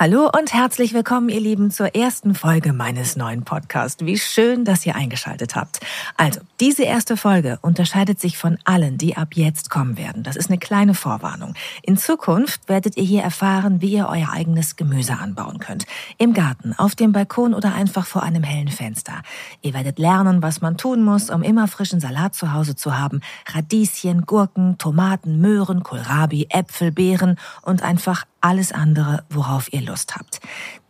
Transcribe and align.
Hallo 0.00 0.30
und 0.32 0.54
herzlich 0.54 0.94
willkommen, 0.94 1.28
ihr 1.28 1.40
Lieben, 1.40 1.72
zur 1.72 1.96
ersten 1.96 2.36
Folge 2.36 2.72
meines 2.72 3.16
neuen 3.16 3.42
Podcasts. 3.42 4.06
Wie 4.06 4.16
schön, 4.16 4.64
dass 4.64 4.86
ihr 4.86 4.94
eingeschaltet 4.94 5.56
habt. 5.56 5.80
Also, 6.16 6.38
diese 6.60 6.84
erste 6.84 7.16
Folge 7.16 7.58
unterscheidet 7.62 8.20
sich 8.20 8.38
von 8.38 8.58
allen, 8.64 8.96
die 8.96 9.16
ab 9.16 9.30
jetzt 9.34 9.70
kommen 9.70 9.98
werden. 9.98 10.22
Das 10.22 10.36
ist 10.36 10.50
eine 10.50 10.58
kleine 10.58 10.94
Vorwarnung. 10.94 11.54
In 11.82 11.96
Zukunft 11.96 12.68
werdet 12.68 12.96
ihr 12.96 13.02
hier 13.02 13.22
erfahren, 13.24 13.80
wie 13.80 13.90
ihr 13.90 14.08
euer 14.08 14.28
eigenes 14.32 14.76
Gemüse 14.76 15.18
anbauen 15.18 15.58
könnt. 15.58 15.84
Im 16.16 16.32
Garten, 16.32 16.74
auf 16.78 16.94
dem 16.94 17.10
Balkon 17.10 17.52
oder 17.52 17.74
einfach 17.74 18.06
vor 18.06 18.22
einem 18.22 18.44
hellen 18.44 18.68
Fenster. 18.68 19.22
Ihr 19.62 19.74
werdet 19.74 19.98
lernen, 19.98 20.42
was 20.42 20.60
man 20.60 20.76
tun 20.76 21.02
muss, 21.02 21.28
um 21.28 21.42
immer 21.42 21.66
frischen 21.66 21.98
Salat 21.98 22.36
zu 22.36 22.52
Hause 22.52 22.76
zu 22.76 22.96
haben. 22.96 23.20
Radieschen, 23.52 24.26
Gurken, 24.26 24.78
Tomaten, 24.78 25.40
Möhren, 25.40 25.82
Kohlrabi, 25.82 26.46
Äpfel, 26.50 26.92
Beeren 26.92 27.36
und 27.62 27.82
einfach 27.82 28.26
alles 28.40 28.72
andere, 28.72 29.24
worauf 29.30 29.72
ihr 29.72 29.82
Lust 29.82 30.16
habt. 30.16 30.40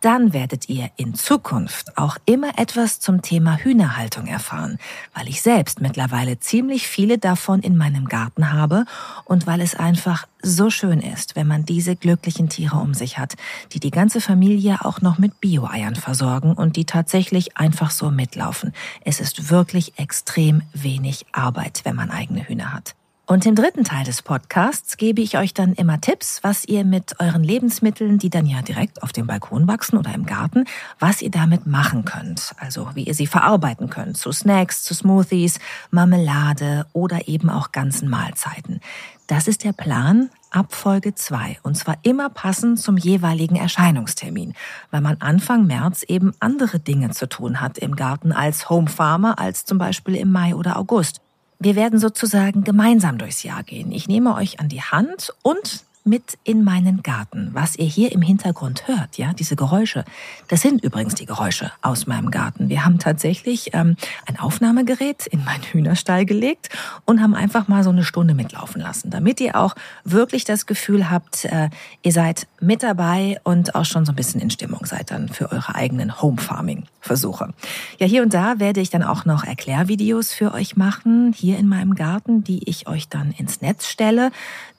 Dann 0.01 0.31
werdet 0.31 0.69
ihr 0.69 0.89
in 0.95 1.13
Zukunft 1.13 1.97
auch 1.97 2.17
immer 2.25 2.57
etwas 2.57 2.99
zum 2.99 3.21
Thema 3.21 3.57
Hühnerhaltung 3.57 4.27
erfahren, 4.27 4.77
weil 5.13 5.27
ich 5.27 5.41
selbst 5.41 5.81
mittlerweile 5.81 6.39
ziemlich 6.39 6.87
viele 6.87 7.17
davon 7.17 7.61
in 7.61 7.75
meinem 7.75 8.05
Garten 8.05 8.53
habe 8.53 8.85
und 9.25 9.45
weil 9.45 9.61
es 9.61 9.75
einfach 9.75 10.25
so 10.41 10.69
schön 10.69 11.01
ist, 11.01 11.35
wenn 11.35 11.47
man 11.47 11.65
diese 11.65 11.95
glücklichen 11.95 12.47
Tiere 12.47 12.77
um 12.77 12.93
sich 12.93 13.17
hat, 13.17 13.35
die 13.73 13.79
die 13.79 13.91
ganze 13.91 14.21
Familie 14.21 14.85
auch 14.85 15.01
noch 15.01 15.17
mit 15.17 15.41
Bio-Eiern 15.41 15.95
versorgen 15.95 16.53
und 16.53 16.77
die 16.77 16.85
tatsächlich 16.85 17.57
einfach 17.57 17.91
so 17.91 18.09
mitlaufen. 18.09 18.73
Es 19.03 19.19
ist 19.19 19.49
wirklich 19.49 19.99
extrem 19.99 20.61
wenig 20.73 21.25
Arbeit, 21.33 21.81
wenn 21.83 21.95
man 21.95 22.09
eigene 22.09 22.47
Hühner 22.47 22.73
hat. 22.73 22.95
Und 23.31 23.45
im 23.45 23.53
dritten 23.53 23.83
Teil 23.83 24.05
des 24.05 24.23
Podcasts 24.23 24.97
gebe 24.97 25.21
ich 25.21 25.37
euch 25.37 25.53
dann 25.53 25.73
immer 25.73 26.01
Tipps, 26.01 26.39
was 26.41 26.65
ihr 26.65 26.83
mit 26.83 27.19
euren 27.19 27.43
Lebensmitteln, 27.43 28.17
die 28.17 28.31
dann 28.31 28.47
ja 28.47 28.63
direkt 28.63 29.03
auf 29.03 29.13
dem 29.13 29.27
Balkon 29.27 29.67
wachsen 29.67 29.99
oder 29.99 30.15
im 30.15 30.25
Garten, 30.25 30.65
was 30.97 31.21
ihr 31.21 31.29
damit 31.29 31.67
machen 31.67 32.05
könnt. 32.05 32.55
Also 32.57 32.89
wie 32.95 33.03
ihr 33.03 33.13
sie 33.13 33.27
verarbeiten 33.27 33.91
könnt 33.91 34.17
zu 34.17 34.31
Snacks, 34.31 34.83
zu 34.83 34.95
Smoothies, 34.95 35.59
Marmelade 35.91 36.87
oder 36.91 37.27
eben 37.27 37.51
auch 37.51 37.71
ganzen 37.71 38.09
Mahlzeiten. 38.09 38.79
Das 39.27 39.47
ist 39.47 39.63
der 39.63 39.73
Plan 39.73 40.31
ab 40.49 40.73
Folge 40.73 41.13
2 41.13 41.59
und 41.61 41.77
zwar 41.77 41.97
immer 42.01 42.31
passend 42.31 42.79
zum 42.79 42.97
jeweiligen 42.97 43.57
Erscheinungstermin, 43.57 44.55
weil 44.89 45.01
man 45.01 45.17
Anfang 45.19 45.67
März 45.67 46.01
eben 46.01 46.33
andere 46.39 46.79
Dinge 46.79 47.11
zu 47.11 47.29
tun 47.29 47.61
hat 47.61 47.77
im 47.77 47.95
Garten 47.95 48.31
als 48.31 48.71
Home 48.71 48.87
Farmer 48.87 49.37
als 49.37 49.65
zum 49.65 49.77
Beispiel 49.77 50.15
im 50.15 50.31
Mai 50.31 50.55
oder 50.55 50.79
August. 50.79 51.21
Wir 51.59 51.75
werden 51.75 51.99
sozusagen 51.99 52.63
gemeinsam 52.63 53.17
durchs 53.17 53.43
Jahr 53.43 53.63
gehen. 53.63 53.91
Ich 53.91 54.07
nehme 54.07 54.33
euch 54.35 54.61
an 54.61 54.69
die 54.69 54.81
Hand 54.81 55.33
und 55.41 55.83
mit 56.03 56.37
in 56.43 56.63
meinen 56.63 57.03
Garten. 57.03 57.49
Was 57.53 57.75
ihr 57.75 57.85
hier 57.85 58.11
im 58.11 58.21
Hintergrund 58.21 58.87
hört, 58.87 59.17
ja, 59.17 59.33
diese 59.33 59.55
Geräusche, 59.55 60.05
das 60.47 60.61
sind 60.61 60.83
übrigens 60.83 61.15
die 61.15 61.25
Geräusche 61.25 61.71
aus 61.81 62.07
meinem 62.07 62.31
Garten. 62.31 62.69
Wir 62.69 62.85
haben 62.85 62.99
tatsächlich 62.99 63.71
ähm, 63.73 63.95
ein 64.25 64.39
Aufnahmegerät 64.39 65.27
in 65.27 65.43
meinen 65.43 65.63
Hühnerstall 65.63 66.25
gelegt 66.25 66.69
und 67.05 67.21
haben 67.21 67.35
einfach 67.35 67.67
mal 67.67 67.83
so 67.83 67.89
eine 67.89 68.03
Stunde 68.03 68.33
mitlaufen 68.33 68.81
lassen, 68.81 69.09
damit 69.09 69.39
ihr 69.41 69.55
auch 69.55 69.75
wirklich 70.03 70.45
das 70.45 70.65
Gefühl 70.65 71.09
habt, 71.09 71.45
äh, 71.45 71.69
ihr 72.01 72.11
seid 72.11 72.47
mit 72.59 72.83
dabei 72.83 73.39
und 73.43 73.75
auch 73.75 73.85
schon 73.85 74.05
so 74.05 74.11
ein 74.11 74.15
bisschen 74.15 74.41
in 74.41 74.49
Stimmung 74.49 74.85
seid 74.85 75.11
dann 75.11 75.29
für 75.29 75.51
eure 75.51 75.75
eigenen 75.75 76.21
Home 76.21 76.39
Farming 76.41 76.85
Versuche. 77.01 77.53
Ja, 77.97 78.07
hier 78.07 78.23
und 78.23 78.33
da 78.33 78.59
werde 78.59 78.81
ich 78.81 78.89
dann 78.89 79.03
auch 79.03 79.25
noch 79.25 79.45
Erklärvideos 79.45 80.33
für 80.33 80.53
euch 80.53 80.75
machen, 80.75 81.33
hier 81.33 81.57
in 81.57 81.67
meinem 81.67 81.95
Garten, 81.95 82.43
die 82.43 82.67
ich 82.69 82.87
euch 82.87 83.07
dann 83.07 83.31
ins 83.31 83.61
Netz 83.61 83.87
stelle, 83.87 84.31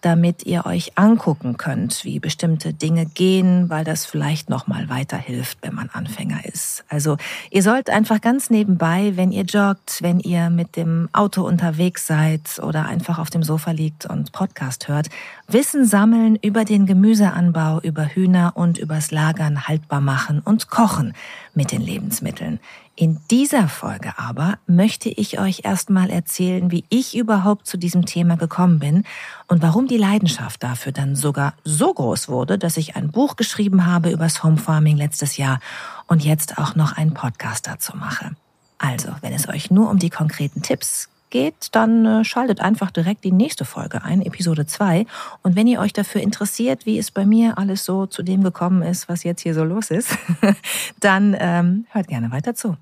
damit 0.02 0.44
ihr 0.44 0.66
euch 0.66 0.92
angucken 1.10 1.56
könnt, 1.56 2.04
wie 2.04 2.20
bestimmte 2.20 2.72
Dinge 2.72 3.04
gehen, 3.04 3.68
weil 3.68 3.84
das 3.84 4.06
vielleicht 4.06 4.48
noch 4.48 4.68
mal 4.68 4.88
weiterhilft, 4.88 5.58
wenn 5.62 5.74
man 5.74 5.90
Anfänger 5.92 6.44
ist. 6.44 6.84
Also, 6.88 7.16
ihr 7.50 7.64
sollt 7.64 7.90
einfach 7.90 8.20
ganz 8.20 8.48
nebenbei, 8.48 9.14
wenn 9.16 9.32
ihr 9.32 9.42
joggt, 9.42 10.02
wenn 10.02 10.20
ihr 10.20 10.50
mit 10.50 10.76
dem 10.76 11.08
Auto 11.12 11.42
unterwegs 11.42 12.06
seid 12.06 12.60
oder 12.62 12.86
einfach 12.86 13.18
auf 13.18 13.28
dem 13.28 13.42
Sofa 13.42 13.72
liegt 13.72 14.06
und 14.06 14.30
Podcast 14.30 14.86
hört, 14.86 15.08
Wissen 15.48 15.84
sammeln 15.84 16.36
über 16.36 16.64
den 16.64 16.86
Gemüseanbau, 16.86 17.80
über 17.80 18.06
Hühner 18.06 18.52
und 18.54 18.78
übers 18.78 19.10
Lagern 19.10 19.66
haltbar 19.66 20.00
machen 20.00 20.40
und 20.44 20.70
kochen 20.70 21.12
mit 21.54 21.72
den 21.72 21.80
Lebensmitteln. 21.80 22.60
In 22.96 23.20
dieser 23.30 23.68
Folge 23.68 24.12
aber 24.18 24.58
möchte 24.66 25.08
ich 25.08 25.38
euch 25.40 25.62
erstmal 25.64 26.10
erzählen, 26.10 26.70
wie 26.70 26.84
ich 26.90 27.16
überhaupt 27.16 27.66
zu 27.66 27.76
diesem 27.76 28.04
Thema 28.04 28.36
gekommen 28.36 28.78
bin 28.78 29.04
und 29.46 29.62
warum 29.62 29.86
die 29.86 29.96
Leidenschaft 29.96 30.62
dafür 30.62 30.92
dann 30.92 31.16
sogar 31.16 31.54
so 31.64 31.94
groß 31.94 32.28
wurde, 32.28 32.58
dass 32.58 32.76
ich 32.76 32.96
ein 32.96 33.10
Buch 33.10 33.36
geschrieben 33.36 33.86
habe 33.86 34.10
übers 34.10 34.42
Home 34.44 34.58
Farming 34.58 34.96
letztes 34.96 35.36
Jahr 35.36 35.60
und 36.06 36.24
jetzt 36.24 36.58
auch 36.58 36.74
noch 36.74 36.96
einen 36.96 37.14
Podcast 37.14 37.66
dazu 37.66 37.96
mache. 37.96 38.32
Also, 38.78 39.08
wenn 39.20 39.32
es 39.32 39.48
euch 39.48 39.70
nur 39.70 39.90
um 39.90 39.98
die 39.98 40.10
konkreten 40.10 40.62
Tipps 40.62 41.08
geht, 41.30 41.68
dann 41.72 42.04
äh, 42.04 42.24
schaltet 42.24 42.60
einfach 42.60 42.90
direkt 42.90 43.24
die 43.24 43.32
nächste 43.32 43.64
Folge 43.64 44.02
ein, 44.02 44.22
Episode 44.22 44.66
2. 44.66 45.06
Und 45.42 45.56
wenn 45.56 45.66
ihr 45.66 45.80
euch 45.80 45.92
dafür 45.92 46.20
interessiert, 46.20 46.86
wie 46.86 46.98
es 46.98 47.10
bei 47.10 47.24
mir 47.24 47.58
alles 47.58 47.84
so 47.84 48.06
zu 48.06 48.22
dem 48.22 48.42
gekommen 48.42 48.82
ist, 48.82 49.08
was 49.08 49.24
jetzt 49.24 49.42
hier 49.42 49.54
so 49.54 49.64
los 49.64 49.90
ist, 49.90 50.16
dann 51.00 51.36
ähm, 51.38 51.86
hört 51.90 52.08
gerne 52.08 52.30
weiter 52.30 52.54
zu. 52.54 52.76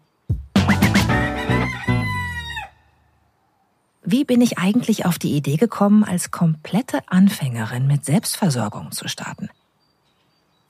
Wie 4.11 4.25
bin 4.25 4.41
ich 4.41 4.57
eigentlich 4.57 5.05
auf 5.05 5.19
die 5.19 5.37
Idee 5.37 5.57
gekommen, 5.57 6.03
als 6.03 6.31
komplette 6.31 7.01
Anfängerin 7.09 7.87
mit 7.87 8.07
Selbstversorgung 8.07 8.91
zu 8.91 9.07
starten? 9.07 9.51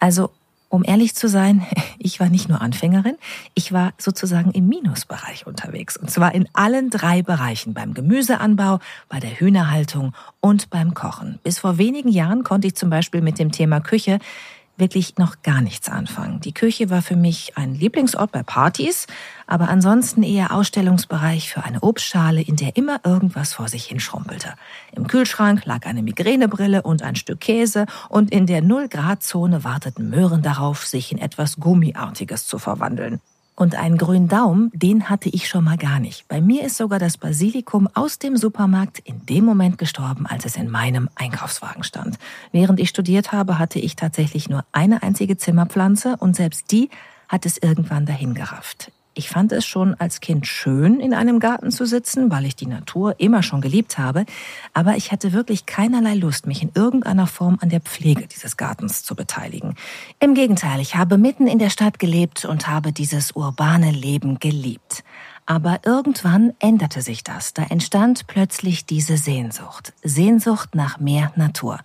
Also 0.01 0.31
um 0.69 0.85
ehrlich 0.85 1.15
zu 1.15 1.29
sein, 1.29 1.67
ich 1.99 2.21
war 2.21 2.29
nicht 2.29 2.49
nur 2.49 2.61
Anfängerin, 2.61 3.17
ich 3.55 3.73
war 3.73 3.93
sozusagen 3.99 4.51
im 4.53 4.69
Minusbereich 4.69 5.47
unterwegs. 5.47 5.97
Und 5.97 6.11
zwar 6.11 6.35
in 6.35 6.49
allen 6.53 6.91
drei 6.91 7.23
Bereichen, 7.23 7.75
beim 7.75 7.95
Gemüseanbau, 7.95 8.81
bei 9.09 9.21
der 9.21 9.41
Hühnerhaltung 9.41 10.15
und 10.41 10.71
beim 10.71 10.95
Kochen. 10.95 11.39
Bis 11.43 11.59
vor 11.59 11.79
wenigen 11.79 12.09
Jahren 12.09 12.45
konnte 12.45 12.69
ich 12.69 12.75
zum 12.75 12.91
Beispiel 12.91 13.21
mit 13.21 13.39
dem 13.39 13.53
Thema 13.53 13.81
Küche 13.81 14.19
wirklich 14.79 15.19
noch 15.19 15.43
gar 15.43 15.61
nichts 15.61 15.89
anfangen. 15.89 16.41
Die 16.41 16.55
Küche 16.55 16.91
war 16.91 17.03
für 17.03 17.17
mich 17.17 17.57
ein 17.57 17.75
Lieblingsort 17.75 18.33
bei 18.33 18.43
Partys, 18.43 19.07
aber 19.47 19.69
ansonsten 19.69 20.23
eher 20.23 20.53
Ausstellungsbereich 20.53 21.51
für 21.53 21.65
eine 21.65 21.81
Obstschale, 21.81 22.41
in 22.41 22.57
der 22.57 22.77
immer 22.77 23.01
irgendwas 23.05 23.53
vor 23.53 23.69
sich 23.69 23.87
hin 23.87 24.01
schrumpelte. 24.01 24.55
Im 24.93 25.07
Kühlschrank 25.07 25.65
lag 25.65 25.87
eine 25.87 26.03
Migränebrille 26.03 26.83
und 26.83 27.03
ein 27.03 27.17
Stück 27.17 27.41
Käse 27.41 27.87
und 28.09 28.31
in 28.31 28.47
der 28.47 28.63
Null-Grad-Zone 28.63 29.65
warteten 29.65 30.09
Möhren 30.11 30.43
darauf, 30.43 30.87
sich 30.87 31.13
in 31.13 31.19
etwas 31.19 31.59
Gummiartiges 31.59 32.47
zu 32.47 32.59
verwandeln. 32.59 33.21
Und 33.59 33.75
einen 33.75 33.99
grünen 33.99 34.29
Daumen, 34.29 34.71
den 34.73 35.11
hatte 35.11 35.29
ich 35.31 35.49
schon 35.49 35.65
mal 35.65 35.77
gar 35.77 35.99
nicht. 35.99 36.29
Bei 36.29 36.41
mir 36.41 36.65
ist 36.65 36.77
sogar 36.77 37.01
das 37.01 37.19
Basilikum 37.19 37.89
aus 37.93 38.21
dem 38.21 38.37
Supermarkt 38.37 39.01
in 39.01 39.27
dem 39.27 39.45
Moment 39.45 39.79
gestorben, 39.79 40.27
als 40.29 40.45
es 40.45 40.55
in 40.55 40.71
meinem 40.71 41.09
Einkaufswagen 41.17 41.83
stand. 41.83 42.19
Während 42.53 42.79
ich 42.79 42.89
studiert 42.89 43.33
habe, 43.33 43.59
hatte 43.59 43.81
ich 43.81 43.97
tatsächlich 43.97 44.49
nur 44.49 44.65
eine 44.71 45.03
einzige 45.03 45.37
Zimmerpflanze 45.37 46.19
und 46.21 46.37
selbst 46.37 46.71
die 46.71 46.89
hat 47.29 47.47
es 47.47 47.59
irgendwann 47.59 48.07
dahingerafft. 48.07 48.93
Ich 49.19 49.31
fand 49.31 49.51
es 49.51 49.67
schon 49.67 49.95
als 49.95 50.21
Kind 50.21 50.47
schön, 50.47 51.01
in 51.01 51.13
einem 51.13 51.41
Garten 51.41 51.73
zu 51.73 51.87
sitzen, 51.87 52.31
weil 52.31 52.45
ich 52.45 52.55
die 52.55 52.69
Natur 52.69 53.17
immer 53.19 53.43
schon 53.43 53.61
geliebt 53.61 53.99
habe, 53.99 54.25
aber 54.75 54.95
ich 54.97 55.11
hatte 55.11 55.33
wirklich 55.33 55.67
keinerlei 55.67 56.15
Lust, 56.15 56.47
mich 56.47 56.63
in 56.63 56.71
irgendeiner 56.73 57.27
Form 57.27 57.59
an 57.61 57.69
der 57.69 57.81
Pflege 57.81 58.29
dieses 58.29 58.57
Gartens 58.57 59.03
zu 59.03 59.17
beteiligen. 59.17 59.75
Im 60.21 60.35
Gegenteil, 60.35 60.79
ich 60.79 60.95
habe 60.95 61.19
mitten 61.19 61.49
in 61.49 61.59
der 61.59 61.71
Stadt 61.71 61.99
gelebt 61.99 62.45
und 62.45 62.69
habe 62.69 62.93
dieses 62.93 63.33
urbane 63.33 63.91
Leben 63.91 64.39
geliebt. 64.39 65.03
Aber 65.47 65.81
irgendwann 65.85 66.53
änderte 66.61 67.03
sich 67.03 67.25
das. 67.25 67.55
Da 67.55 67.65
entstand 67.65 68.29
plötzlich 68.29 68.87
diese 68.87 69.17
Sehnsucht. 69.17 69.95
Sehnsucht 70.05 70.77
nach 70.77 71.01
mehr 71.01 71.33
Natur. 71.35 71.81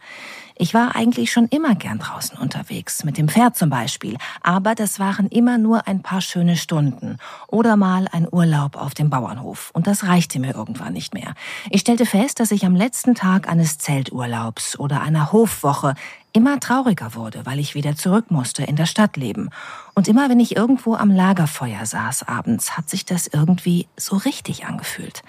Ich 0.56 0.74
war 0.74 0.96
eigentlich 0.96 1.32
schon 1.32 1.48
immer 1.48 1.74
gern 1.74 1.98
draußen 1.98 2.38
unterwegs, 2.38 3.04
mit 3.04 3.18
dem 3.18 3.28
Pferd 3.28 3.58
zum 3.58 3.70
Beispiel, 3.70 4.18
aber 4.42 4.76
das 4.76 5.00
waren 5.00 5.28
immer 5.28 5.58
nur 5.58 5.88
ein 5.88 6.04
paar 6.04 6.22
schöne 6.22 6.58
Stunden 6.58 7.18
oder 7.48 7.76
mal 7.76 8.08
ein 8.12 8.28
Urlaub 8.32 8.76
auf 8.76 8.94
dem 8.94 9.10
Bauernhof 9.10 9.72
und 9.74 9.88
das 9.88 10.04
reichte 10.04 10.40
mir 10.40 10.54
irgendwann 10.54 10.94
nicht 10.94 11.14
mehr. 11.14 11.34
Ich 11.72 11.82
stellte 11.82 12.06
fest, 12.06 12.40
dass 12.40 12.52
ich 12.52 12.66
am 12.66 12.76
letzten 12.76 13.16
Tag 13.16 13.50
eines 13.50 13.80
Zelturlaubs 13.80 14.78
oder 14.78 15.02
einer 15.02 15.32
Hofwoche 15.32 15.96
immer 16.34 16.60
trauriger 16.60 17.16
wurde, 17.16 17.46
weil 17.46 17.60
ich 17.60 17.76
wieder 17.76 17.96
zurück 17.96 18.30
musste 18.30 18.64
in 18.64 18.76
das 18.76 18.90
Stadtleben. 18.90 19.50
Und 19.96 20.08
immer 20.08 20.30
wenn 20.30 20.40
ich 20.40 20.56
irgendwo 20.56 20.96
am 20.96 21.12
Lagerfeuer 21.12 21.86
saß 21.86 22.28
abends, 22.28 22.78
hat 22.78 22.90
sich 22.90 23.06
das 23.06 23.28
irgendwie 23.28 23.88
so 23.98 24.18
richtig 24.18 24.66
angefühlt. 24.66 25.24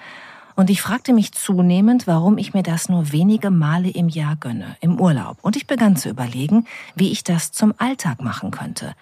Und 0.55 0.69
ich 0.69 0.81
fragte 0.81 1.13
mich 1.13 1.33
zunehmend, 1.33 2.07
warum 2.07 2.37
ich 2.37 2.53
mir 2.53 2.63
das 2.63 2.87
nur 2.87 3.11
wenige 3.11 3.51
Male 3.51 3.89
im 3.89 4.07
Jahr 4.07 4.37
gönne, 4.37 4.77
im 4.79 4.99
Urlaub. 4.99 5.37
Und 5.41 5.57
ich 5.57 5.67
begann 5.67 5.97
zu 5.97 6.09
überlegen, 6.09 6.65
wie 6.95 7.11
ich 7.11 7.23
das 7.23 7.51
zum 7.51 7.73
Alltag 7.77 8.21
machen 8.21 8.51
könnte. 8.51 8.95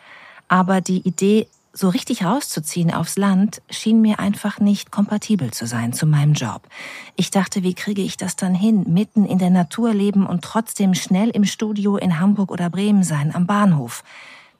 Aber 0.48 0.82
die 0.82 1.08
Idee, 1.08 1.48
so 1.72 1.90
richtig 1.90 2.24
rauszuziehen 2.24 2.94
aufs 2.94 3.18
Land, 3.18 3.62
schien 3.70 4.02
mir 4.02 4.20
einfach 4.20 4.60
nicht 4.60 4.92
kompatibel 4.92 5.52
zu 5.52 5.66
sein 5.68 5.94
zu 5.94 6.06
meinem 6.06 6.34
Job. 6.34 6.68
Ich 7.16 7.32
dachte, 7.32 7.64
wie 7.64 7.74
kriege 7.74 8.02
ich 8.02 8.18
das 8.18 8.36
dann 8.36 8.56
hin, 8.56 8.86
mitten 8.88 9.26
in 9.26 9.38
der 9.38 9.50
Natur 9.50 9.94
leben 9.94 10.26
und 10.26 10.44
trotzdem 10.44 10.94
schnell 10.94 11.30
im 11.30 11.46
Studio 11.46 11.98
in 11.98 12.20
Hamburg 12.20 12.52
oder 12.52 12.70
Bremen 12.70 13.04
sein, 13.04 13.34
am 13.34 13.48
Bahnhof. 13.48 14.04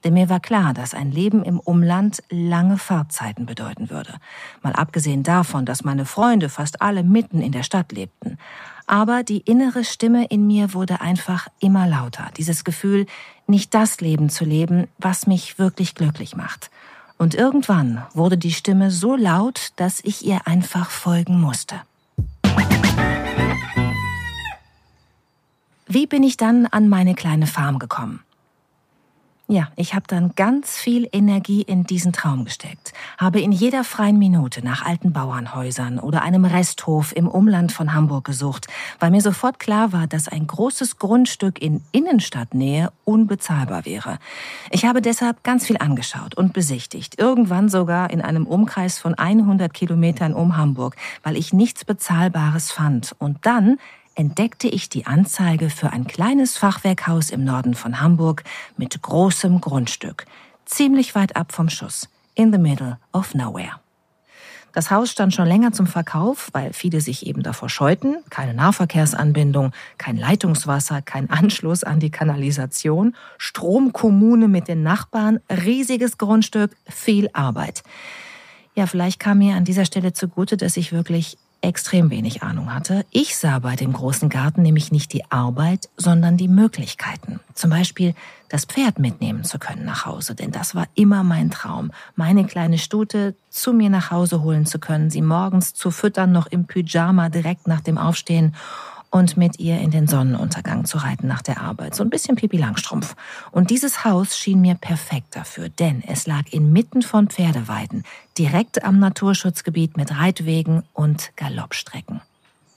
Denn 0.04 0.14
mir 0.14 0.28
war 0.28 0.40
klar, 0.40 0.74
dass 0.74 0.92
ein 0.92 1.10
Leben 1.10 1.42
im 1.42 1.58
Umland 1.58 2.22
lange 2.28 2.76
Fahrtzeiten 2.76 3.46
bedeuten 3.46 3.88
würde. 3.88 4.14
Mal 4.62 4.74
abgesehen 4.74 5.22
davon, 5.22 5.64
dass 5.64 5.82
meine 5.82 6.04
Freunde 6.04 6.50
fast 6.50 6.82
alle 6.82 7.02
mitten 7.02 7.40
in 7.40 7.52
der 7.52 7.62
Stadt 7.62 7.90
lebten. 7.90 8.36
Aber 8.86 9.22
die 9.22 9.38
innere 9.38 9.82
Stimme 9.82 10.26
in 10.26 10.46
mir 10.46 10.74
wurde 10.74 11.00
einfach 11.00 11.48
immer 11.58 11.86
lauter. 11.86 12.30
Dieses 12.36 12.64
Gefühl, 12.64 13.06
nicht 13.46 13.72
das 13.72 14.00
Leben 14.00 14.28
zu 14.28 14.44
leben, 14.44 14.88
was 14.98 15.26
mich 15.26 15.58
wirklich 15.58 15.94
glücklich 15.94 16.36
macht. 16.36 16.70
Und 17.16 17.34
irgendwann 17.34 18.04
wurde 18.12 18.36
die 18.36 18.52
Stimme 18.52 18.90
so 18.90 19.16
laut, 19.16 19.72
dass 19.76 20.00
ich 20.04 20.26
ihr 20.26 20.46
einfach 20.46 20.90
folgen 20.90 21.40
musste. 21.40 21.76
Wie 25.86 26.06
bin 26.06 26.22
ich 26.22 26.36
dann 26.36 26.66
an 26.66 26.88
meine 26.88 27.14
kleine 27.14 27.46
Farm 27.46 27.78
gekommen? 27.78 28.23
Ja, 29.46 29.68
ich 29.76 29.94
habe 29.94 30.06
dann 30.06 30.32
ganz 30.36 30.78
viel 30.78 31.06
Energie 31.12 31.60
in 31.60 31.84
diesen 31.84 32.14
Traum 32.14 32.46
gesteckt, 32.46 32.94
habe 33.18 33.42
in 33.42 33.52
jeder 33.52 33.84
freien 33.84 34.18
Minute 34.18 34.64
nach 34.64 34.86
alten 34.86 35.12
Bauernhäusern 35.12 35.98
oder 35.98 36.22
einem 36.22 36.46
Resthof 36.46 37.14
im 37.14 37.28
Umland 37.28 37.70
von 37.70 37.92
Hamburg 37.92 38.24
gesucht, 38.24 38.68
weil 39.00 39.10
mir 39.10 39.20
sofort 39.20 39.58
klar 39.58 39.92
war, 39.92 40.06
dass 40.06 40.28
ein 40.28 40.46
großes 40.46 40.96
Grundstück 40.96 41.60
in 41.60 41.82
Innenstadtnähe 41.92 42.90
unbezahlbar 43.04 43.84
wäre. 43.84 44.18
Ich 44.70 44.86
habe 44.86 45.02
deshalb 45.02 45.44
ganz 45.44 45.66
viel 45.66 45.76
angeschaut 45.76 46.34
und 46.34 46.54
besichtigt, 46.54 47.18
irgendwann 47.20 47.68
sogar 47.68 48.08
in 48.08 48.22
einem 48.22 48.46
Umkreis 48.46 48.98
von 48.98 49.12
100 49.12 49.74
Kilometern 49.74 50.32
um 50.32 50.56
Hamburg, 50.56 50.96
weil 51.22 51.36
ich 51.36 51.52
nichts 51.52 51.84
Bezahlbares 51.84 52.72
fand. 52.72 53.14
Und 53.18 53.44
dann 53.44 53.76
entdeckte 54.14 54.68
ich 54.68 54.88
die 54.88 55.06
Anzeige 55.06 55.70
für 55.70 55.90
ein 55.90 56.06
kleines 56.06 56.56
Fachwerkhaus 56.56 57.30
im 57.30 57.44
Norden 57.44 57.74
von 57.74 58.00
Hamburg 58.00 58.44
mit 58.76 59.00
großem 59.00 59.60
Grundstück, 59.60 60.26
ziemlich 60.64 61.14
weit 61.14 61.36
ab 61.36 61.52
vom 61.52 61.68
Schuss, 61.68 62.08
in 62.34 62.52
the 62.52 62.58
middle 62.58 62.98
of 63.12 63.34
nowhere. 63.34 63.80
Das 64.74 64.90
Haus 64.90 65.12
stand 65.12 65.32
schon 65.32 65.46
länger 65.46 65.72
zum 65.72 65.86
Verkauf, 65.86 66.48
weil 66.52 66.72
viele 66.72 67.00
sich 67.00 67.26
eben 67.26 67.44
davor 67.44 67.68
scheuten. 67.68 68.16
Keine 68.28 68.54
Nahverkehrsanbindung, 68.54 69.70
kein 69.98 70.16
Leitungswasser, 70.16 71.00
kein 71.00 71.30
Anschluss 71.30 71.84
an 71.84 72.00
die 72.00 72.10
Kanalisation, 72.10 73.14
Stromkommune 73.38 74.48
mit 74.48 74.66
den 74.66 74.82
Nachbarn, 74.82 75.38
riesiges 75.48 76.18
Grundstück, 76.18 76.76
viel 76.88 77.30
Arbeit. 77.32 77.84
Ja, 78.74 78.86
vielleicht 78.88 79.20
kam 79.20 79.38
mir 79.38 79.54
an 79.54 79.64
dieser 79.64 79.84
Stelle 79.84 80.12
zugute, 80.12 80.56
dass 80.56 80.76
ich 80.76 80.92
wirklich 80.92 81.38
extrem 81.64 82.10
wenig 82.10 82.42
Ahnung 82.42 82.72
hatte. 82.72 83.04
Ich 83.10 83.36
sah 83.36 83.58
bei 83.58 83.74
dem 83.74 83.92
großen 83.92 84.28
Garten 84.28 84.62
nämlich 84.62 84.92
nicht 84.92 85.12
die 85.12 85.30
Arbeit, 85.30 85.88
sondern 85.96 86.36
die 86.36 86.48
Möglichkeiten. 86.48 87.40
Zum 87.54 87.70
Beispiel 87.70 88.14
das 88.48 88.66
Pferd 88.66 88.98
mitnehmen 88.98 89.44
zu 89.44 89.58
können 89.58 89.84
nach 89.84 90.06
Hause, 90.06 90.34
denn 90.34 90.52
das 90.52 90.74
war 90.74 90.86
immer 90.94 91.24
mein 91.24 91.50
Traum, 91.50 91.90
meine 92.14 92.44
kleine 92.44 92.78
Stute 92.78 93.34
zu 93.48 93.72
mir 93.72 93.90
nach 93.90 94.10
Hause 94.10 94.42
holen 94.42 94.66
zu 94.66 94.78
können, 94.78 95.10
sie 95.10 95.22
morgens 95.22 95.74
zu 95.74 95.90
füttern, 95.90 96.32
noch 96.32 96.46
im 96.46 96.66
Pyjama 96.66 97.30
direkt 97.30 97.66
nach 97.66 97.80
dem 97.80 97.98
Aufstehen 97.98 98.54
und 99.14 99.36
mit 99.36 99.60
ihr 99.60 99.78
in 99.78 99.92
den 99.92 100.08
Sonnenuntergang 100.08 100.86
zu 100.86 100.98
reiten 100.98 101.28
nach 101.28 101.40
der 101.40 101.60
Arbeit. 101.60 101.94
So 101.94 102.02
ein 102.02 102.10
bisschen 102.10 102.34
Pipi 102.34 102.56
Langstrumpf. 102.56 103.14
Und 103.52 103.70
dieses 103.70 104.04
Haus 104.04 104.36
schien 104.36 104.60
mir 104.60 104.74
perfekt 104.74 105.36
dafür, 105.36 105.68
denn 105.68 106.02
es 106.04 106.26
lag 106.26 106.42
inmitten 106.50 107.00
von 107.00 107.28
Pferdeweiden, 107.28 108.02
direkt 108.36 108.82
am 108.82 108.98
Naturschutzgebiet 108.98 109.96
mit 109.96 110.18
Reitwegen 110.18 110.82
und 110.94 111.30
Galoppstrecken. 111.36 112.22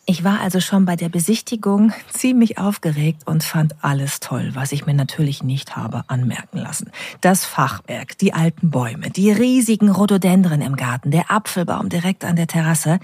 Ich 0.06 0.24
war 0.24 0.40
also 0.40 0.60
schon 0.60 0.86
bei 0.86 0.96
der 0.96 1.10
Besichtigung 1.10 1.92
ziemlich 2.14 2.60
aufgeregt 2.60 3.24
und 3.26 3.44
fand 3.44 3.74
alles 3.82 4.20
toll, 4.20 4.52
was 4.54 4.72
ich 4.74 4.86
mir 4.86 4.94
natürlich 4.94 5.42
nicht 5.42 5.76
habe 5.76 6.04
anmerken 6.08 6.60
lassen. 6.60 6.92
Das 7.20 7.46
Fachwerk, 7.46 8.16
die 8.20 8.36
alten 8.36 8.70
Bäume, 8.70 9.10
die 9.10 9.32
riesigen 9.32 9.90
Rhododendren 9.90 10.62
im 10.62 10.76
Garten, 10.76 11.10
der 11.10 11.32
Apfelbaum 11.32 11.90
direkt 11.90 12.24
an 12.24 12.36
der 12.36 12.46
Terrasse. 12.46 13.00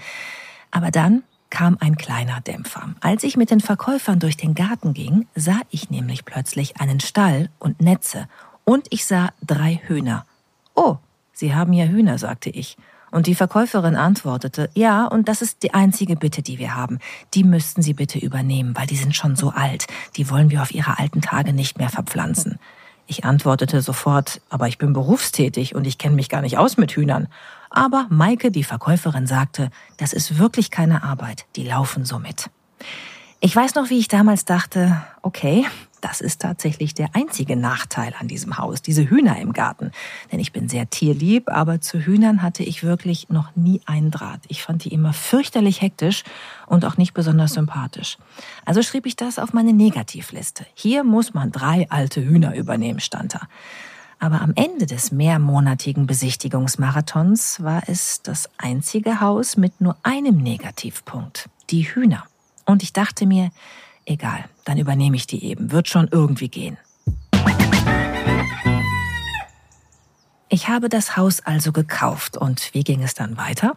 Aber 0.70 0.92
dann 0.92 1.24
kam 1.54 1.76
ein 1.78 1.96
kleiner 1.96 2.40
Dämpfer. 2.40 2.94
Als 3.00 3.22
ich 3.22 3.36
mit 3.36 3.52
den 3.52 3.60
Verkäufern 3.60 4.18
durch 4.18 4.36
den 4.36 4.56
Garten 4.56 4.92
ging, 4.92 5.28
sah 5.36 5.60
ich 5.70 5.88
nämlich 5.88 6.24
plötzlich 6.24 6.80
einen 6.80 6.98
Stall 6.98 7.48
und 7.60 7.80
Netze 7.80 8.26
und 8.64 8.88
ich 8.90 9.06
sah 9.06 9.30
drei 9.40 9.80
Hühner. 9.86 10.26
Oh, 10.74 10.96
Sie 11.32 11.54
haben 11.54 11.72
ja 11.72 11.84
Hühner, 11.84 12.18
sagte 12.18 12.50
ich. 12.50 12.76
Und 13.12 13.28
die 13.28 13.36
Verkäuferin 13.36 13.94
antwortete, 13.94 14.68
ja, 14.74 15.04
und 15.06 15.28
das 15.28 15.42
ist 15.42 15.62
die 15.62 15.72
einzige 15.72 16.16
Bitte, 16.16 16.42
die 16.42 16.58
wir 16.58 16.74
haben. 16.74 16.98
Die 17.34 17.44
müssten 17.44 17.82
Sie 17.82 17.94
bitte 17.94 18.18
übernehmen, 18.18 18.76
weil 18.76 18.88
die 18.88 18.96
sind 18.96 19.14
schon 19.14 19.36
so 19.36 19.50
alt. 19.50 19.86
Die 20.16 20.28
wollen 20.30 20.50
wir 20.50 20.60
auf 20.60 20.74
ihre 20.74 20.98
alten 20.98 21.20
Tage 21.20 21.52
nicht 21.52 21.78
mehr 21.78 21.88
verpflanzen. 21.88 22.58
Ich 23.06 23.24
antwortete 23.24 23.80
sofort, 23.80 24.40
aber 24.48 24.66
ich 24.66 24.78
bin 24.78 24.92
berufstätig 24.92 25.76
und 25.76 25.86
ich 25.86 25.98
kenne 25.98 26.16
mich 26.16 26.28
gar 26.28 26.40
nicht 26.40 26.58
aus 26.58 26.78
mit 26.78 26.92
Hühnern. 26.92 27.28
Aber 27.76 28.06
Maike, 28.08 28.52
die 28.52 28.62
Verkäuferin, 28.62 29.26
sagte, 29.26 29.68
das 29.96 30.12
ist 30.12 30.38
wirklich 30.38 30.70
keine 30.70 31.02
Arbeit, 31.02 31.44
die 31.56 31.64
laufen 31.64 32.04
so 32.04 32.20
mit. 32.20 32.48
Ich 33.40 33.54
weiß 33.54 33.74
noch, 33.74 33.90
wie 33.90 33.98
ich 33.98 34.06
damals 34.06 34.44
dachte, 34.44 35.02
okay, 35.22 35.66
das 36.00 36.20
ist 36.20 36.40
tatsächlich 36.40 36.94
der 36.94 37.08
einzige 37.14 37.56
Nachteil 37.56 38.14
an 38.20 38.28
diesem 38.28 38.58
Haus, 38.58 38.80
diese 38.80 39.10
Hühner 39.10 39.40
im 39.40 39.52
Garten. 39.52 39.90
Denn 40.30 40.38
ich 40.38 40.52
bin 40.52 40.68
sehr 40.68 40.88
tierlieb, 40.88 41.50
aber 41.50 41.80
zu 41.80 41.98
Hühnern 41.98 42.42
hatte 42.42 42.62
ich 42.62 42.84
wirklich 42.84 43.28
noch 43.28 43.56
nie 43.56 43.80
einen 43.86 44.12
Draht. 44.12 44.42
Ich 44.46 44.62
fand 44.62 44.84
die 44.84 44.92
immer 44.92 45.12
fürchterlich 45.12 45.80
hektisch 45.80 46.22
und 46.66 46.84
auch 46.84 46.96
nicht 46.96 47.12
besonders 47.12 47.54
sympathisch. 47.54 48.18
Also 48.64 48.82
schrieb 48.82 49.04
ich 49.04 49.16
das 49.16 49.40
auf 49.40 49.52
meine 49.52 49.72
Negativliste. 49.72 50.64
Hier 50.74 51.02
muss 51.02 51.34
man 51.34 51.50
drei 51.50 51.90
alte 51.90 52.24
Hühner 52.24 52.54
übernehmen, 52.54 53.00
stand 53.00 53.34
da. 53.34 53.40
Aber 54.24 54.40
am 54.40 54.54
Ende 54.56 54.86
des 54.86 55.12
mehrmonatigen 55.12 56.06
Besichtigungsmarathons 56.06 57.62
war 57.62 57.82
es 57.88 58.22
das 58.22 58.48
einzige 58.56 59.20
Haus 59.20 59.58
mit 59.58 59.82
nur 59.82 59.98
einem 60.02 60.38
Negativpunkt, 60.38 61.50
die 61.68 61.82
Hühner. 61.82 62.24
Und 62.64 62.82
ich 62.82 62.94
dachte 62.94 63.26
mir, 63.26 63.50
Egal, 64.06 64.44
dann 64.64 64.78
übernehme 64.78 65.16
ich 65.16 65.26
die 65.26 65.44
eben. 65.44 65.72
Wird 65.72 65.88
schon 65.88 66.08
irgendwie 66.10 66.48
gehen. 66.48 66.76
Ich 70.48 70.68
habe 70.68 70.88
das 70.88 71.16
Haus 71.16 71.40
also 71.40 71.72
gekauft 71.72 72.36
und 72.36 72.72
wie 72.74 72.84
ging 72.84 73.02
es 73.02 73.14
dann 73.14 73.36
weiter? 73.36 73.76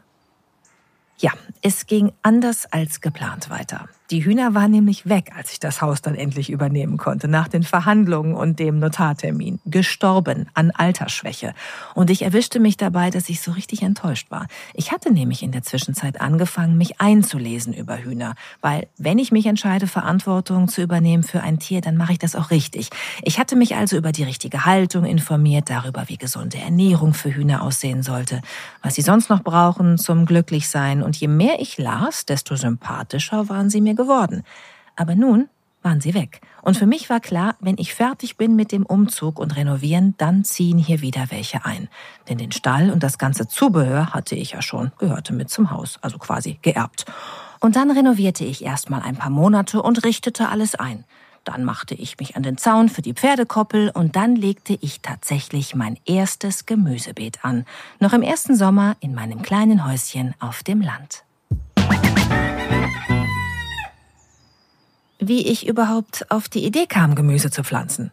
Ja, 1.18 1.32
es 1.62 1.88
ging 1.88 2.12
anders 2.22 2.72
als 2.72 3.02
geplant 3.02 3.50
weiter. 3.50 3.90
Die 4.10 4.24
Hühner 4.24 4.54
waren 4.54 4.72
nämlich 4.72 5.10
weg, 5.10 5.32
als 5.36 5.52
ich 5.52 5.60
das 5.60 5.82
Haus 5.82 6.02
dann 6.02 6.16
endlich 6.16 6.50
übernehmen 6.50 6.96
konnte, 6.96 7.28
nach 7.28 7.50
den 7.50 7.64
Verhandlungen 7.64 8.36
und 8.36 8.58
dem 8.58 8.80
Notartermin. 8.80 9.60
Gestorben 9.66 10.48
an 10.54 10.72
Altersschwäche. 10.72 11.54
Und 11.94 12.10
ich 12.10 12.22
erwischte 12.22 12.62
mich 12.62 12.78
dabei, 12.78 13.10
dass 13.10 13.28
ich 13.28 13.42
so 13.42 13.52
richtig 13.52 13.82
enttäuscht 13.82 14.32
war. 14.32 14.48
Ich 14.74 14.94
hatte 14.94 15.12
nämlich 15.12 15.44
in 15.44 15.52
der 15.52 15.64
Zwischenzeit 15.64 16.22
angefangen, 16.22 16.78
mich 16.78 17.02
einzulesen 17.02 17.74
über 17.74 17.98
Hühner. 17.98 18.36
Weil, 18.62 18.88
wenn 18.98 19.20
ich 19.20 19.34
mich 19.34 19.46
entscheide, 19.46 19.88
Verantwortung 19.88 20.70
zu 20.70 20.82
übernehmen 20.82 21.24
für 21.24 21.42
ein 21.42 21.60
Tier, 21.60 21.82
dann 21.82 21.98
mache 21.98 22.14
ich 22.14 22.20
das 22.20 22.38
auch 22.38 22.50
richtig. 22.50 22.90
Ich 23.24 23.40
hatte 23.40 23.58
mich 23.58 23.76
also 23.76 23.98
über 23.98 24.14
die 24.14 24.24
richtige 24.24 24.64
Haltung 24.64 25.04
informiert, 25.04 25.70
darüber, 25.70 26.06
wie 26.08 26.18
gesunde 26.18 26.60
Ernährung 26.60 27.14
für 27.14 27.36
Hühner 27.36 27.62
aussehen 27.62 28.04
sollte, 28.04 28.42
was 28.82 28.96
sie 28.96 29.02
sonst 29.02 29.30
noch 29.30 29.44
brauchen 29.44 29.98
zum 29.98 30.26
Glücklichsein. 30.26 31.04
Und 31.04 31.18
je 31.18 31.28
mehr 31.28 31.60
ich 31.60 31.78
las, 31.78 32.26
desto 32.26 32.56
sympathischer 32.56 33.50
waren 33.50 33.70
sie 33.70 33.82
mir 33.82 33.97
geworden. 33.98 34.44
Aber 34.96 35.16
nun 35.16 35.50
waren 35.84 36.02
sie 36.02 36.14
weg. 36.14 36.42
Und 36.62 36.76
für 36.76 36.86
mich 36.86 37.10
war 37.10 37.20
klar, 37.20 37.56
wenn 37.60 37.78
ich 37.78 37.94
fertig 37.94 38.36
bin 38.36 38.56
mit 38.56 38.72
dem 38.72 38.86
Umzug 38.86 39.40
und 39.40 39.56
Renovieren, 39.56 40.16
dann 40.18 40.44
ziehen 40.44 40.78
hier 40.78 41.02
wieder 41.02 41.28
welche 41.30 41.66
ein. 41.66 41.88
Denn 42.28 42.38
den 42.38 42.52
Stall 42.52 42.90
und 42.90 43.04
das 43.04 43.18
ganze 43.18 43.48
Zubehör 43.48 44.14
hatte 44.14 44.36
ich 44.36 44.52
ja 44.52 44.62
schon, 44.62 44.92
gehörte 44.98 45.34
mit 45.34 45.50
zum 45.50 45.72
Haus, 45.72 45.98
also 46.02 46.18
quasi 46.18 46.60
geerbt. 46.62 47.06
Und 47.60 47.76
dann 47.76 47.90
renovierte 47.90 48.44
ich 48.44 48.64
erstmal 48.64 49.02
ein 49.02 49.16
paar 49.16 49.30
Monate 49.30 49.82
und 49.82 50.04
richtete 50.04 50.50
alles 50.50 50.76
ein. 50.76 51.06
Dann 51.46 51.64
machte 51.64 51.96
ich 51.96 52.20
mich 52.20 52.36
an 52.36 52.44
den 52.44 52.58
Zaun 52.58 52.90
für 52.90 53.02
die 53.02 53.14
Pferdekoppel 53.14 53.90
und 53.92 54.18
dann 54.18 54.36
legte 54.36 54.78
ich 54.82 55.00
tatsächlich 55.00 55.74
mein 55.74 55.98
erstes 56.06 56.66
Gemüsebeet 56.66 57.46
an. 57.46 57.64
Noch 58.02 58.12
im 58.12 58.22
ersten 58.22 58.58
Sommer 58.58 58.98
in 59.00 59.16
meinem 59.16 59.42
kleinen 59.42 59.88
Häuschen 59.90 60.36
auf 60.40 60.64
dem 60.64 60.82
Land. 60.82 61.24
Wie 65.20 65.48
ich 65.48 65.68
überhaupt 65.68 66.30
auf 66.30 66.50
die 66.50 66.66
Idee 66.66 66.86
kam, 66.88 67.16
Gemüse 67.16 67.52
zu 67.52 67.64
pflanzen. 67.64 68.12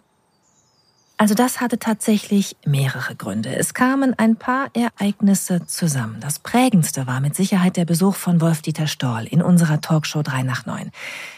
Also 1.16 1.34
das 1.34 1.60
hatte 1.60 1.78
tatsächlich 1.78 2.56
mehrere 2.66 3.14
Gründe. 3.14 3.54
Es 3.54 3.72
kamen 3.72 4.18
ein 4.18 4.34
paar 4.34 4.68
Ereignisse 4.74 5.64
zusammen. 5.66 6.18
Das 6.20 6.40
prägendste 6.40 7.06
war 7.06 7.20
mit 7.20 7.36
Sicherheit 7.36 7.76
der 7.76 7.84
Besuch 7.84 8.16
von 8.16 8.40
Wolf-Dieter 8.40 8.88
Storl 8.88 9.26
in 9.26 9.40
unserer 9.40 9.80
Talkshow 9.80 10.22
3 10.22 10.42
nach 10.42 10.66
9. 10.66 10.90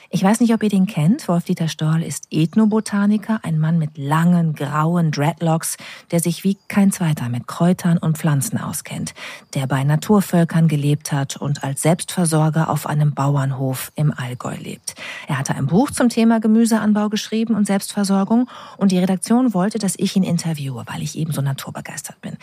Ich 0.09 0.23
weiß 0.23 0.39
nicht, 0.39 0.55
ob 0.55 0.63
ihr 0.63 0.69
den 0.69 0.87
kennt. 0.87 1.27
Wolf-Dieter 1.27 1.67
Storl 1.67 2.03
ist 2.03 2.29
Ethnobotaniker, 2.31 3.41
ein 3.43 3.59
Mann 3.59 3.77
mit 3.79 3.99
langen, 3.99 4.55
grauen 4.55 5.11
Dreadlocks, 5.11 5.77
der 6.13 6.21
sich 6.21 6.45
wie 6.45 6.57
kein 6.69 6.93
zweiter 6.93 7.29
mit 7.29 7.49
Kräutern 7.49 7.99
und 7.99 8.17
Pflanzen 8.17 8.59
auskennt, 8.59 9.15
der 9.55 9.67
bei 9.67 9.83
Naturvölkern 9.83 10.69
gelebt 10.69 11.11
hat 11.11 11.37
und 11.37 11.65
als 11.65 11.83
Selbstversorger 11.83 12.71
auf 12.71 12.87
einem 12.87 13.15
Bauernhof 13.15 13.91
im 13.97 14.13
Allgäu 14.17 14.55
lebt. 14.55 14.95
Er 15.27 15.39
hatte 15.39 15.57
ein 15.57 15.67
Buch 15.67 15.91
zum 15.91 16.09
Thema 16.09 16.39
Gemüseanbau 16.39 17.09
geschrieben 17.09 17.57
und 17.57 17.67
Selbstversorgung 17.67 18.49
und 18.77 18.93
die 18.93 18.99
Redaktion 18.99 19.55
wollte, 19.55 19.81
dass 19.81 19.99
ich 19.99 20.15
ihn 20.15 20.23
interviewe, 20.23 20.85
weil 20.87 21.03
ich 21.03 21.19
eben 21.19 21.33
so 21.33 21.43
naturbegeistert 21.43 22.21
bin. 22.21 22.37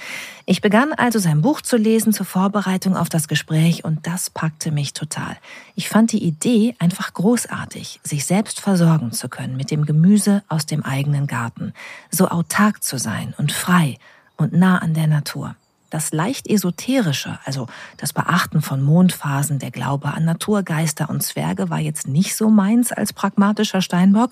Ich 0.46 0.60
begann 0.60 0.92
also 0.92 1.18
sein 1.18 1.42
Buch 1.42 1.62
zu 1.62 1.78
lesen 1.78 2.12
zur 2.12 2.26
Vorbereitung 2.26 2.98
auf 2.98 3.08
das 3.08 3.30
Gespräch 3.30 3.86
und 3.86 4.06
das 4.06 4.30
packte 4.30 4.72
mich 4.72 4.92
total. 4.92 5.38
Ich 5.76 5.88
fand 5.88 6.12
die 6.12 6.24
Idee 6.24 6.76
einfach 6.80 7.14
großartig 7.14 7.53
großartig, 7.54 8.00
sich 8.04 8.26
selbst 8.26 8.60
versorgen 8.60 9.12
zu 9.12 9.30
können 9.30 9.56
mit 9.56 9.72
dem 9.72 9.86
Gemüse 9.86 10.44
aus 10.48 10.66
dem 10.66 10.84
eigenen 10.84 11.28
Garten, 11.28 11.74
so 12.10 12.28
autark 12.28 12.84
zu 12.84 12.98
sein 12.98 13.34
und 13.38 13.52
frei 13.52 13.98
und 14.38 14.54
nah 14.54 14.80
an 14.80 14.94
der 14.94 15.08
Natur. 15.08 15.56
Das 15.90 16.12
leicht 16.12 16.48
esoterische, 16.48 17.38
also 17.46 17.68
das 17.98 18.14
Beachten 18.14 18.64
von 18.64 18.82
Mondphasen, 18.82 19.60
der 19.60 19.70
Glaube 19.70 20.08
an 20.08 20.26
Naturgeister 20.26 21.08
und 21.08 21.22
Zwerge 21.22 21.70
war 21.70 21.80
jetzt 21.80 22.08
nicht 22.08 22.36
so 22.36 22.50
meins 22.50 22.92
als 22.92 23.14
pragmatischer 23.14 23.82
Steinbock, 23.82 24.32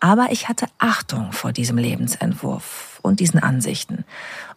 aber 0.00 0.28
ich 0.30 0.48
hatte 0.48 0.66
Achtung 0.78 1.32
vor 1.32 1.52
diesem 1.52 1.76
Lebensentwurf 1.76 2.91
und 3.02 3.20
diesen 3.20 3.40
Ansichten. 3.40 4.04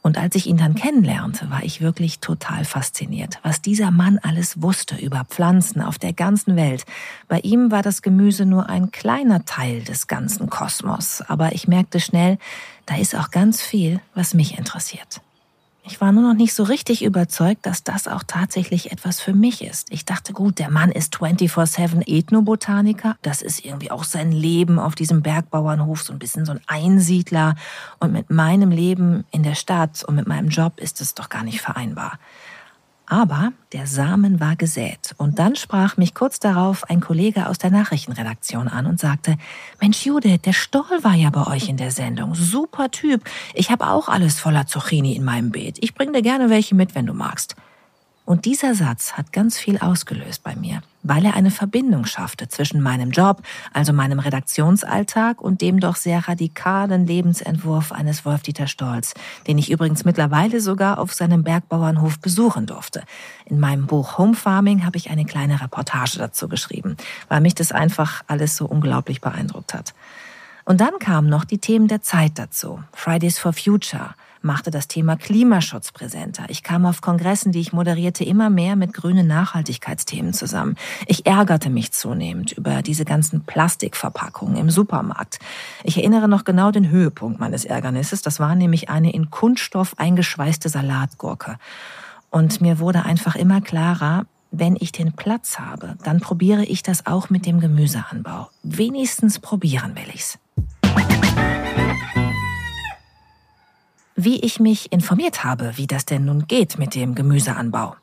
Und 0.02 0.18
als 0.18 0.36
ich 0.36 0.48
ihn 0.48 0.58
dann 0.58 0.76
kennenlernte, 0.76 1.50
war 1.50 1.64
ich 1.64 1.82
wirklich 1.82 2.20
total 2.20 2.64
fasziniert, 2.64 3.40
was 3.44 3.62
dieser 3.62 3.92
Mann 3.92 4.20
alles 4.22 4.62
wusste 4.62 4.96
über 4.96 5.26
Pflanzen 5.26 5.82
auf 5.82 5.98
der 5.98 6.14
ganzen 6.14 6.56
Welt. 6.56 6.86
Bei 7.28 7.40
ihm 7.40 7.72
war 7.72 7.82
das 7.82 8.02
Gemüse 8.02 8.46
nur 8.46 8.70
ein 8.70 8.92
kleiner 8.92 9.46
Teil 9.46 9.84
des 9.84 10.08
ganzen 10.08 10.50
Kosmos, 10.50 11.22
aber 11.28 11.54
ich 11.54 11.68
merkte 11.68 12.00
schnell, 12.00 12.38
da 12.86 12.96
ist 12.98 13.16
auch 13.16 13.32
ganz 13.32 13.62
viel, 13.62 14.00
was 14.14 14.34
mich 14.36 14.58
interessiert. 14.58 15.22
Ich 15.88 16.02
war 16.02 16.12
nur 16.12 16.24
noch 16.24 16.34
nicht 16.34 16.56
so 16.56 16.64
richtig 16.64 17.04
überzeugt, 17.04 17.68
dass 17.68 17.84
das 17.84 18.08
auch 18.08 18.24
tatsächlich 18.26 18.92
etwas 18.92 19.22
für 19.22 19.34
mich 19.34 19.64
ist. 19.64 19.92
Ich 19.92 20.04
dachte, 20.04 20.34
gut, 20.34 20.58
der 20.58 20.72
Mann 20.72 20.92
ist 20.92 21.16
24-7 21.16 22.02
Ethnobotaniker. 22.08 23.16
Das 23.22 23.44
ist 23.44 23.64
irgendwie 23.64 23.92
auch 23.92 24.04
sein 24.04 24.32
Leben 24.32 24.80
auf 24.80 24.96
diesem 24.96 25.22
Bergbauernhof, 25.22 26.02
so 26.02 26.12
ein 26.12 26.18
bisschen 26.18 26.44
so 26.44 26.54
ein 26.54 26.62
Einsiedler. 26.66 27.56
Und 28.00 28.14
mit 28.14 28.32
meinem 28.32 28.72
Leben 28.72 29.26
in 29.30 29.44
der 29.44 29.54
Stadt 29.54 30.04
und 30.04 30.16
mit 30.16 30.28
meinem 30.28 30.50
Job 30.50 30.80
ist 30.80 31.02
es 31.02 31.14
doch 31.14 31.30
gar 31.30 31.44
nicht 31.44 31.62
vereinbar. 31.62 32.18
Aber 33.08 33.54
der 33.72 33.86
Samen 33.86 34.40
war 34.40 34.56
gesät. 34.56 35.14
Und 35.18 35.38
dann 35.38 35.56
sprach 35.56 35.98
mich 35.98 36.16
kurz 36.16 36.40
darauf 36.40 36.90
ein 36.90 37.02
Kollege 37.02 37.48
aus 37.48 37.60
der 37.60 37.70
Nachrichtenredaktion 37.70 38.68
an 38.68 38.88
und 38.88 39.00
sagte, 39.00 39.38
Mensch 39.80 40.06
Judith, 40.06 40.42
der 40.44 40.54
Stoll 40.54 41.04
war 41.04 41.14
ja 41.14 41.30
bei 41.30 41.46
euch 41.48 41.70
in 41.70 41.78
der 41.78 41.92
Sendung. 41.92 42.34
Super 42.34 42.90
Typ. 42.90 43.24
Ich 43.54 43.70
habe 43.70 43.88
auch 43.88 44.10
alles 44.10 44.40
voller 44.40 44.66
Zucchini 44.66 45.16
in 45.16 45.24
meinem 45.24 45.52
Beet. 45.52 45.78
Ich 45.82 45.94
bring 45.94 46.14
dir 46.14 46.24
gerne 46.24 46.50
welche 46.50 46.74
mit, 46.74 46.96
wenn 46.96 47.06
du 47.06 47.14
magst. 47.14 47.56
Und 48.26 48.46
dieser 48.46 48.74
Satz 48.74 49.14
hat 49.14 49.32
ganz 49.32 49.58
viel 49.58 49.78
ausgelöst 49.78 50.44
bei 50.44 50.56
mir, 50.56 50.82
weil 51.06 51.24
er 51.24 51.36
eine 51.36 51.52
Verbindung 51.52 52.06
schaffte 52.06 52.48
zwischen 52.48 52.82
meinem 52.82 53.12
Job, 53.12 53.44
also 53.72 53.94
meinem 53.94 54.20
Redaktionsalltag 54.20 55.40
und 55.40 55.62
dem 55.62 55.80
doch 55.80 55.96
sehr 55.96 56.28
radikalen 56.28 57.06
Lebensentwurf 57.06 57.92
eines 57.92 58.26
Wolf-Dieter 58.26 58.68
Stolz, 58.68 59.14
den 59.48 59.58
ich 59.58 59.72
übrigens 59.72 60.04
mittlerweile 60.04 60.60
sogar 60.60 60.98
auf 60.98 61.14
seinem 61.14 61.44
Bergbauernhof 61.44 62.20
besuchen 62.20 62.66
durfte. 62.66 63.04
In 63.46 63.60
meinem 63.60 63.86
Buch 63.86 64.18
Home 64.18 64.34
Farming 64.34 64.84
habe 64.84 64.98
ich 64.98 65.12
eine 65.12 65.26
kleine 65.26 65.62
Reportage 65.62 66.18
dazu 66.18 66.48
geschrieben, 66.48 66.98
weil 67.30 67.42
mich 67.42 67.54
das 67.54 67.72
einfach 67.72 68.24
alles 68.28 68.56
so 68.58 68.66
unglaublich 68.66 69.22
beeindruckt 69.22 69.74
hat. 69.74 69.94
Und 70.66 70.82
dann 70.82 70.98
kamen 70.98 71.30
noch 71.30 71.46
die 71.46 71.60
Themen 71.60 71.88
der 71.88 72.02
Zeit 72.02 72.40
dazu. 72.40 72.84
Fridays 72.92 73.38
for 73.38 73.54
Future, 73.54 74.16
machte 74.46 74.72
das 74.72 74.88
Thema 74.88 75.18
Klimaschutz 75.18 75.92
präsenter. 75.92 76.46
Ich 76.48 76.64
kam 76.64 76.86
auf 76.86 77.02
Kongressen, 77.02 77.52
die 77.52 77.60
ich 77.60 77.74
moderierte, 77.74 78.24
immer 78.24 78.50
mehr 78.50 78.76
mit 78.78 78.94
grünen 78.94 79.28
Nachhaltigkeitsthemen 79.28 80.34
zusammen. 80.34 80.76
Ich 81.08 81.26
ärgerte 81.26 81.70
mich 81.70 81.92
zunehmend 81.92 82.54
über 82.54 82.82
diese 82.82 83.04
ganzen 83.04 83.44
Plastikverpackungen 83.44 84.56
im 84.56 84.70
Supermarkt. 84.70 85.40
Ich 85.84 85.98
erinnere 85.98 86.30
noch 86.30 86.46
genau 86.46 86.72
den 86.72 86.90
Höhepunkt 86.90 87.40
meines 87.40 87.66
Ärgernisses. 87.66 88.22
Das 88.22 88.40
war 88.40 88.56
nämlich 88.56 88.90
eine 88.90 89.12
in 89.14 89.30
Kunststoff 89.30 89.96
eingeschweißte 89.98 90.70
Salatgurke. 90.70 91.58
Und 92.30 92.62
mir 92.62 92.80
wurde 92.80 93.04
einfach 93.04 93.36
immer 93.36 93.62
klarer, 93.62 94.26
wenn 94.52 94.78
ich 94.80 94.92
den 94.92 95.14
Platz 95.14 95.60
habe, 95.60 95.96
dann 96.04 96.20
probiere 96.20 96.64
ich 96.64 96.84
das 96.84 97.06
auch 97.08 97.30
mit 97.30 97.46
dem 97.46 97.60
Gemüseanbau. 97.60 98.50
Wenigstens 98.64 99.40
probieren 99.40 99.96
will 99.96 100.14
ich's. 100.14 100.38
Wie 104.16 104.40
ich 104.40 104.60
mich 104.60 104.92
informiert 104.92 105.44
habe, 105.44 105.74
wie 105.76 105.88
das 105.88 106.06
denn 106.06 106.26
nun 106.26 106.48
geht 106.48 106.78
mit 106.78 106.96
dem 106.96 107.16
Gemüseanbau. 107.16 107.96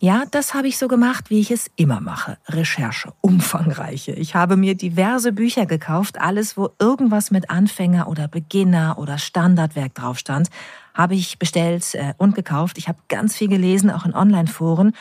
Ja, 0.00 0.22
das 0.30 0.54
habe 0.54 0.68
ich 0.68 0.78
so 0.78 0.86
gemacht, 0.86 1.28
wie 1.28 1.40
ich 1.40 1.50
es 1.50 1.68
immer 1.74 2.00
mache. 2.00 2.38
Recherche, 2.46 3.12
umfangreiche. 3.20 4.12
Ich 4.12 4.36
habe 4.36 4.56
mir 4.56 4.76
diverse 4.76 5.32
Bücher 5.32 5.66
gekauft, 5.66 6.20
alles, 6.20 6.56
wo 6.56 6.70
irgendwas 6.78 7.32
mit 7.32 7.50
Anfänger 7.50 8.06
oder 8.06 8.28
Beginner 8.28 8.96
oder 8.98 9.18
Standardwerk 9.18 9.96
drauf 9.96 10.20
stand, 10.20 10.50
habe 10.94 11.16
ich 11.16 11.40
bestellt 11.40 11.96
äh, 11.96 12.14
und 12.16 12.36
gekauft. 12.36 12.78
Ich 12.78 12.86
habe 12.86 12.98
ganz 13.08 13.34
viel 13.36 13.48
gelesen, 13.48 13.90
auch 13.90 14.06
in 14.06 14.14
Online-Foren 14.14 14.92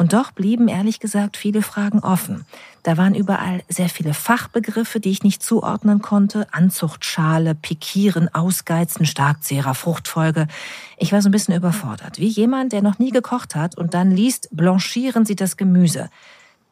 und 0.00 0.14
doch 0.14 0.32
blieben 0.32 0.66
ehrlich 0.66 0.98
gesagt 0.98 1.36
viele 1.36 1.60
Fragen 1.60 1.98
offen. 1.98 2.46
Da 2.84 2.96
waren 2.96 3.14
überall 3.14 3.62
sehr 3.68 3.90
viele 3.90 4.14
Fachbegriffe, 4.14 4.98
die 4.98 5.10
ich 5.10 5.24
nicht 5.24 5.42
zuordnen 5.42 6.00
konnte. 6.00 6.46
Anzuchtschale, 6.52 7.54
Pikieren, 7.54 8.34
Ausgeizen, 8.34 9.04
Starkzehrer, 9.04 9.74
Fruchtfolge. 9.74 10.46
Ich 10.96 11.12
war 11.12 11.20
so 11.20 11.28
ein 11.28 11.32
bisschen 11.32 11.54
überfordert. 11.54 12.18
Wie 12.18 12.28
jemand, 12.28 12.72
der 12.72 12.80
noch 12.80 12.98
nie 12.98 13.10
gekocht 13.10 13.54
hat 13.54 13.76
und 13.76 13.92
dann 13.92 14.10
liest, 14.10 14.48
blanchieren 14.52 15.26
Sie 15.26 15.36
das 15.36 15.58
Gemüse. 15.58 16.08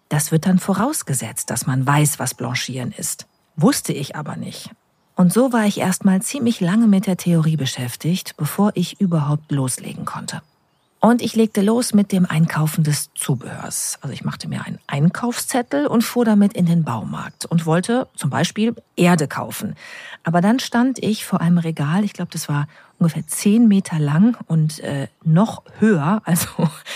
Das 0.08 0.32
wird 0.32 0.46
dann 0.46 0.58
vorausgesetzt, 0.58 1.50
dass 1.50 1.66
man 1.66 1.86
weiß, 1.86 2.18
was 2.18 2.32
Blanchieren 2.32 2.92
ist. 2.92 3.26
Wusste 3.56 3.92
ich 3.92 4.16
aber 4.16 4.36
nicht. 4.36 4.70
Und 5.16 5.34
so 5.34 5.52
war 5.52 5.66
ich 5.66 5.80
erstmal 5.80 6.22
ziemlich 6.22 6.62
lange 6.62 6.86
mit 6.86 7.06
der 7.06 7.18
Theorie 7.18 7.58
beschäftigt, 7.58 8.38
bevor 8.38 8.70
ich 8.72 9.02
überhaupt 9.02 9.52
loslegen 9.52 10.06
konnte. 10.06 10.40
Und 11.00 11.22
ich 11.22 11.36
legte 11.36 11.60
los 11.60 11.94
mit 11.94 12.10
dem 12.10 12.26
Einkaufen 12.26 12.82
des 12.82 13.10
Zubehörs. 13.14 13.98
Also 14.00 14.12
ich 14.12 14.24
machte 14.24 14.48
mir 14.48 14.64
einen 14.64 14.80
Einkaufszettel 14.88 15.86
und 15.86 16.02
fuhr 16.02 16.24
damit 16.24 16.54
in 16.54 16.66
den 16.66 16.82
Baumarkt 16.82 17.46
und 17.46 17.66
wollte 17.66 18.08
zum 18.16 18.30
Beispiel 18.30 18.74
Erde 18.96 19.28
kaufen. 19.28 19.76
Aber 20.24 20.40
dann 20.40 20.58
stand 20.58 20.98
ich 21.00 21.24
vor 21.24 21.40
einem 21.40 21.58
Regal, 21.58 22.02
ich 22.02 22.14
glaube, 22.14 22.32
das 22.32 22.48
war 22.48 22.66
ungefähr 22.98 23.24
zehn 23.28 23.68
Meter 23.68 24.00
lang 24.00 24.36
und 24.48 24.80
äh, 24.80 25.06
noch 25.22 25.62
höher, 25.78 26.20
also 26.24 26.48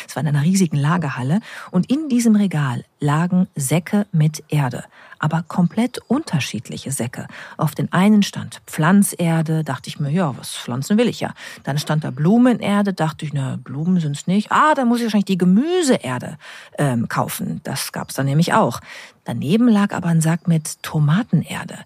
es 0.09 0.16
war 0.16 0.23
in 0.23 0.28
einer 0.28 0.42
riesigen 0.42 0.76
Lagerhalle. 0.76 1.40
Und 1.71 1.88
in 1.88 2.09
diesem 2.09 2.35
Regal 2.35 2.85
lagen 2.99 3.47
Säcke 3.54 4.06
mit 4.11 4.42
Erde 4.49 4.85
aber 5.23 5.45
komplett 5.47 5.99
unterschiedliche 6.09 6.91
Säcke. 6.91 7.29
Auf 7.57 7.75
den 7.75 7.93
einen 7.93 8.25
stand 8.25 8.61
Pflanzerde, 8.67 9.62
dachte 9.62 9.88
ich 9.88 10.00
mir, 10.00 10.11
ja, 10.11 10.37
was 10.37 10.50
pflanzen 10.57 10.99
will 10.99 11.09
ich 11.09 11.21
ja. 11.21 11.33
Dann 11.62 11.79
stand 11.79 12.02
da 12.02 12.11
Blumenerde, 12.11 12.93
dachte 12.93 13.25
ich, 13.25 13.33
na, 13.33 13.57
Blumen 13.62 14.00
sind's 14.00 14.26
nicht. 14.26 14.50
Ah, 14.50 14.75
dann 14.75 14.88
muss 14.88 14.99
ich 14.99 15.05
wahrscheinlich 15.05 15.26
die 15.26 15.38
Gemüseerde 15.38 16.38
ähm, 16.76 17.09
kaufen. 17.09 17.61
Das 17.62 17.93
gab's 17.93 18.14
dann 18.14 18.26
nämlich 18.26 18.52
auch. 18.52 18.81
Daneben 19.25 19.69
lag 19.69 19.95
aber 19.95 20.09
ein 20.09 20.21
Sack 20.21 20.49
mit 20.49 20.83
Tomatenerde. 20.83 21.79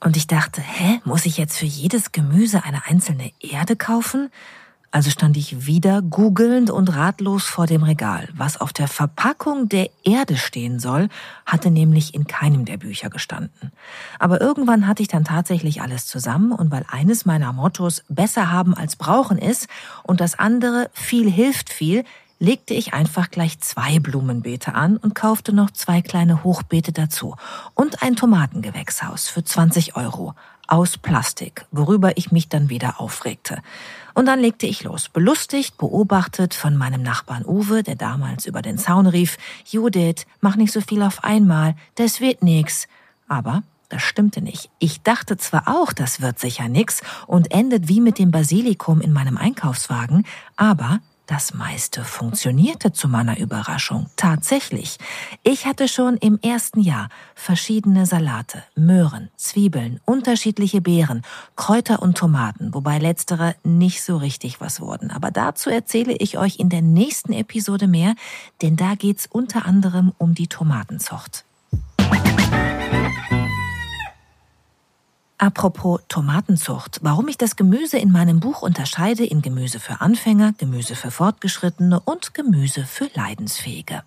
Und 0.00 0.16
ich 0.16 0.28
dachte, 0.28 0.60
hä, 0.60 1.00
muss 1.04 1.26
ich 1.26 1.36
jetzt 1.36 1.58
für 1.58 1.66
jedes 1.66 2.12
Gemüse 2.12 2.62
eine 2.62 2.86
einzelne 2.86 3.32
Erde 3.40 3.74
kaufen? 3.74 4.30
Also 4.90 5.10
stand 5.10 5.36
ich 5.36 5.66
wieder 5.66 6.00
googelnd 6.00 6.70
und 6.70 6.94
ratlos 6.94 7.44
vor 7.44 7.66
dem 7.66 7.82
Regal. 7.82 8.28
Was 8.34 8.58
auf 8.58 8.72
der 8.72 8.88
Verpackung 8.88 9.68
der 9.68 9.90
Erde 10.02 10.38
stehen 10.38 10.80
soll, 10.80 11.08
hatte 11.44 11.70
nämlich 11.70 12.14
in 12.14 12.26
keinem 12.26 12.64
der 12.64 12.78
Bücher 12.78 13.10
gestanden. 13.10 13.72
Aber 14.18 14.40
irgendwann 14.40 14.86
hatte 14.86 15.02
ich 15.02 15.08
dann 15.08 15.24
tatsächlich 15.24 15.82
alles 15.82 16.06
zusammen 16.06 16.52
und 16.52 16.70
weil 16.70 16.86
eines 16.88 17.26
meiner 17.26 17.52
Mottos 17.52 18.02
besser 18.08 18.50
haben 18.50 18.74
als 18.74 18.96
brauchen 18.96 19.36
ist 19.36 19.68
und 20.04 20.20
das 20.20 20.38
andere 20.38 20.88
viel 20.94 21.30
hilft 21.30 21.70
viel, 21.70 22.04
legte 22.38 22.72
ich 22.72 22.94
einfach 22.94 23.30
gleich 23.30 23.60
zwei 23.60 23.98
Blumenbeete 23.98 24.74
an 24.74 24.96
und 24.96 25.14
kaufte 25.14 25.52
noch 25.52 25.70
zwei 25.70 26.00
kleine 26.00 26.44
Hochbeete 26.44 26.92
dazu 26.92 27.36
und 27.74 28.02
ein 28.02 28.16
Tomatengewächshaus 28.16 29.28
für 29.28 29.44
20 29.44 29.96
Euro 29.96 30.34
aus 30.68 30.98
Plastik, 30.98 31.66
worüber 31.72 32.16
ich 32.16 32.30
mich 32.30 32.48
dann 32.48 32.68
wieder 32.68 33.00
aufregte. 33.00 33.58
Und 34.18 34.26
dann 34.26 34.40
legte 34.40 34.66
ich 34.66 34.82
los, 34.82 35.08
belustigt, 35.08 35.78
beobachtet 35.78 36.52
von 36.52 36.76
meinem 36.76 37.02
Nachbarn 37.02 37.44
Uwe, 37.46 37.84
der 37.84 37.94
damals 37.94 38.46
über 38.46 38.62
den 38.62 38.76
Zaun 38.76 39.06
rief, 39.06 39.38
Judith, 39.64 40.26
mach 40.40 40.56
nicht 40.56 40.72
so 40.72 40.80
viel 40.80 41.04
auf 41.04 41.22
einmal, 41.22 41.76
das 41.94 42.20
wird 42.20 42.42
nix. 42.42 42.88
Aber 43.28 43.62
das 43.88 44.02
stimmte 44.02 44.42
nicht. 44.42 44.70
Ich 44.80 45.02
dachte 45.02 45.36
zwar 45.36 45.68
auch, 45.68 45.92
das 45.92 46.20
wird 46.20 46.40
sicher 46.40 46.68
nix 46.68 47.00
und 47.28 47.52
endet 47.52 47.86
wie 47.86 48.00
mit 48.00 48.18
dem 48.18 48.32
Basilikum 48.32 49.00
in 49.00 49.12
meinem 49.12 49.36
Einkaufswagen, 49.36 50.26
aber 50.56 50.98
Das 51.28 51.52
meiste 51.52 52.04
funktionierte 52.04 52.90
zu 52.92 53.06
meiner 53.06 53.38
Überraschung 53.38 54.06
tatsächlich. 54.16 54.96
Ich 55.42 55.66
hatte 55.66 55.86
schon 55.86 56.16
im 56.16 56.38
ersten 56.40 56.80
Jahr 56.80 57.10
verschiedene 57.34 58.06
Salate, 58.06 58.64
Möhren, 58.74 59.28
Zwiebeln, 59.36 60.00
unterschiedliche 60.06 60.80
Beeren, 60.80 61.20
Kräuter 61.54 62.00
und 62.00 62.16
Tomaten, 62.16 62.72
wobei 62.72 62.98
letztere 62.98 63.56
nicht 63.62 64.02
so 64.02 64.16
richtig 64.16 64.62
was 64.62 64.80
wurden. 64.80 65.10
Aber 65.10 65.30
dazu 65.30 65.68
erzähle 65.68 66.14
ich 66.14 66.38
euch 66.38 66.58
in 66.58 66.70
der 66.70 66.80
nächsten 66.80 67.34
Episode 67.34 67.88
mehr, 67.88 68.14
denn 68.62 68.76
da 68.76 68.94
geht's 68.94 69.26
unter 69.30 69.66
anderem 69.66 70.14
um 70.16 70.34
die 70.34 70.46
Tomatenzucht. 70.46 71.44
Apropos 75.40 76.00
Tomatenzucht, 76.08 76.98
warum 77.02 77.28
ich 77.28 77.38
das 77.38 77.54
Gemüse 77.54 77.96
in 77.96 78.10
meinem 78.10 78.40
Buch 78.40 78.62
unterscheide 78.62 79.24
in 79.24 79.40
Gemüse 79.40 79.78
für 79.78 80.00
Anfänger, 80.00 80.52
Gemüse 80.58 80.96
für 80.96 81.12
Fortgeschrittene 81.12 82.00
und 82.00 82.34
Gemüse 82.34 82.84
für 82.84 83.08
Leidensfähige. 83.14 84.02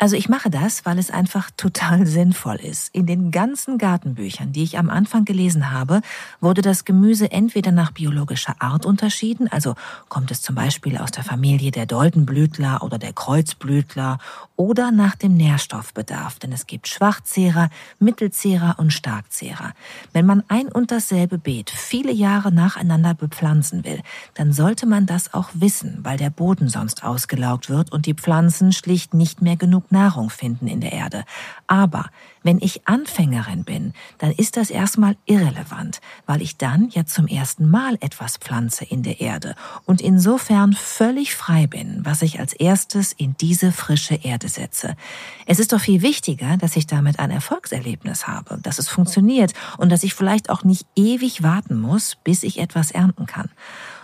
Also 0.00 0.16
ich 0.16 0.30
mache 0.30 0.48
das, 0.48 0.86
weil 0.86 0.98
es 0.98 1.10
einfach 1.10 1.50
total 1.58 2.06
sinnvoll 2.06 2.56
ist. 2.56 2.94
In 2.94 3.04
den 3.04 3.30
ganzen 3.30 3.76
Gartenbüchern, 3.76 4.50
die 4.50 4.62
ich 4.62 4.78
am 4.78 4.88
Anfang 4.88 5.26
gelesen 5.26 5.72
habe, 5.72 6.00
wurde 6.40 6.62
das 6.62 6.86
Gemüse 6.86 7.30
entweder 7.30 7.70
nach 7.70 7.90
biologischer 7.90 8.56
Art 8.60 8.86
unterschieden, 8.86 9.46
also 9.48 9.74
kommt 10.08 10.30
es 10.30 10.40
zum 10.40 10.54
Beispiel 10.54 10.96
aus 10.96 11.10
der 11.10 11.22
Familie 11.22 11.70
der 11.70 11.84
Doldenblütler 11.84 12.82
oder 12.82 12.96
der 12.96 13.12
Kreuzblütler, 13.12 14.16
oder 14.60 14.90
nach 14.90 15.14
dem 15.16 15.38
Nährstoffbedarf, 15.38 16.38
denn 16.38 16.52
es 16.52 16.66
gibt 16.66 16.86
Schwachzehrer, 16.86 17.70
Mittelzehrer 17.98 18.74
und 18.76 18.92
Starkzehrer. 18.92 19.72
Wenn 20.12 20.26
man 20.26 20.44
ein 20.48 20.68
und 20.68 20.90
dasselbe 20.90 21.38
Beet 21.38 21.70
viele 21.70 22.12
Jahre 22.12 22.52
nacheinander 22.52 23.14
bepflanzen 23.14 23.86
will, 23.86 24.02
dann 24.34 24.52
sollte 24.52 24.84
man 24.84 25.06
das 25.06 25.32
auch 25.32 25.48
wissen, 25.54 26.00
weil 26.02 26.18
der 26.18 26.28
Boden 26.28 26.68
sonst 26.68 27.04
ausgelaugt 27.04 27.70
wird 27.70 27.90
und 27.90 28.04
die 28.04 28.12
Pflanzen 28.12 28.72
schlicht 28.72 29.14
nicht 29.14 29.40
mehr 29.40 29.56
Nahrung 29.90 30.30
finden 30.30 30.66
in 30.66 30.80
der 30.80 30.92
Erde. 30.92 31.24
Aber 31.66 32.10
wenn 32.42 32.58
ich 32.60 32.86
Anfängerin 32.86 33.64
bin, 33.64 33.92
dann 34.18 34.32
ist 34.32 34.56
das 34.56 34.70
erstmal 34.70 35.16
irrelevant, 35.26 36.00
weil 36.26 36.40
ich 36.40 36.56
dann 36.56 36.88
ja 36.90 37.04
zum 37.04 37.26
ersten 37.26 37.68
Mal 37.68 37.98
etwas 38.00 38.38
pflanze 38.38 38.84
in 38.84 39.02
der 39.02 39.20
Erde 39.20 39.54
und 39.84 40.00
insofern 40.00 40.72
völlig 40.72 41.34
frei 41.34 41.66
bin, 41.66 42.00
was 42.04 42.22
ich 42.22 42.40
als 42.40 42.52
erstes 42.54 43.12
in 43.12 43.36
diese 43.38 43.72
frische 43.72 44.14
Erde 44.14 44.48
setze. 44.48 44.96
Es 45.46 45.58
ist 45.58 45.72
doch 45.72 45.80
viel 45.80 46.02
wichtiger, 46.02 46.56
dass 46.56 46.76
ich 46.76 46.86
damit 46.86 47.18
ein 47.18 47.30
Erfolgserlebnis 47.30 48.26
habe, 48.26 48.58
dass 48.62 48.78
es 48.78 48.88
funktioniert 48.88 49.52
und 49.76 49.90
dass 49.90 50.02
ich 50.02 50.14
vielleicht 50.14 50.48
auch 50.48 50.64
nicht 50.64 50.86
ewig 50.96 51.42
warten 51.42 51.78
muss, 51.78 52.16
bis 52.24 52.42
ich 52.42 52.58
etwas 52.58 52.90
ernten 52.90 53.26
kann. 53.26 53.50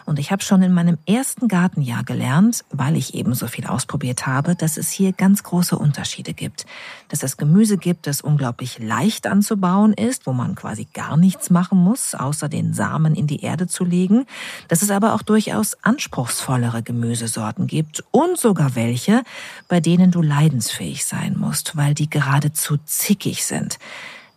Und 0.06 0.20
ich 0.20 0.30
habe 0.30 0.42
schon 0.42 0.62
in 0.62 0.72
meinem 0.72 0.98
ersten 1.04 1.48
Gartenjahr 1.48 2.04
gelernt, 2.04 2.64
weil 2.70 2.96
ich 2.96 3.14
eben 3.14 3.34
so 3.34 3.48
viel 3.48 3.66
ausprobiert 3.66 4.24
habe, 4.26 4.54
dass 4.54 4.76
es 4.76 4.92
hier 4.92 5.12
ganz 5.12 5.42
große 5.42 5.76
Unterschiede 5.76 6.32
gibt. 6.32 6.64
Dass 7.08 7.24
es 7.24 7.36
Gemüse 7.36 7.76
gibt, 7.76 8.06
das 8.06 8.20
unglaublich 8.20 8.78
leicht 8.78 9.26
anzubauen 9.26 9.92
ist, 9.92 10.26
wo 10.28 10.32
man 10.32 10.54
quasi 10.54 10.86
gar 10.94 11.16
nichts 11.16 11.50
machen 11.50 11.78
muss, 11.78 12.14
außer 12.14 12.48
den 12.48 12.72
Samen 12.72 13.16
in 13.16 13.26
die 13.26 13.42
Erde 13.42 13.66
zu 13.66 13.84
legen. 13.84 14.26
Dass 14.68 14.82
es 14.82 14.92
aber 14.92 15.12
auch 15.12 15.22
durchaus 15.22 15.76
anspruchsvollere 15.82 16.84
Gemüsesorten 16.84 17.66
gibt 17.66 18.04
und 18.12 18.38
sogar 18.38 18.76
welche, 18.76 19.24
bei 19.66 19.80
denen 19.80 20.12
du 20.12 20.22
leidensfähig 20.22 21.04
sein 21.04 21.36
musst, 21.36 21.76
weil 21.76 21.94
die 21.94 22.08
geradezu 22.08 22.76
zickig 22.84 23.44
sind. 23.44 23.80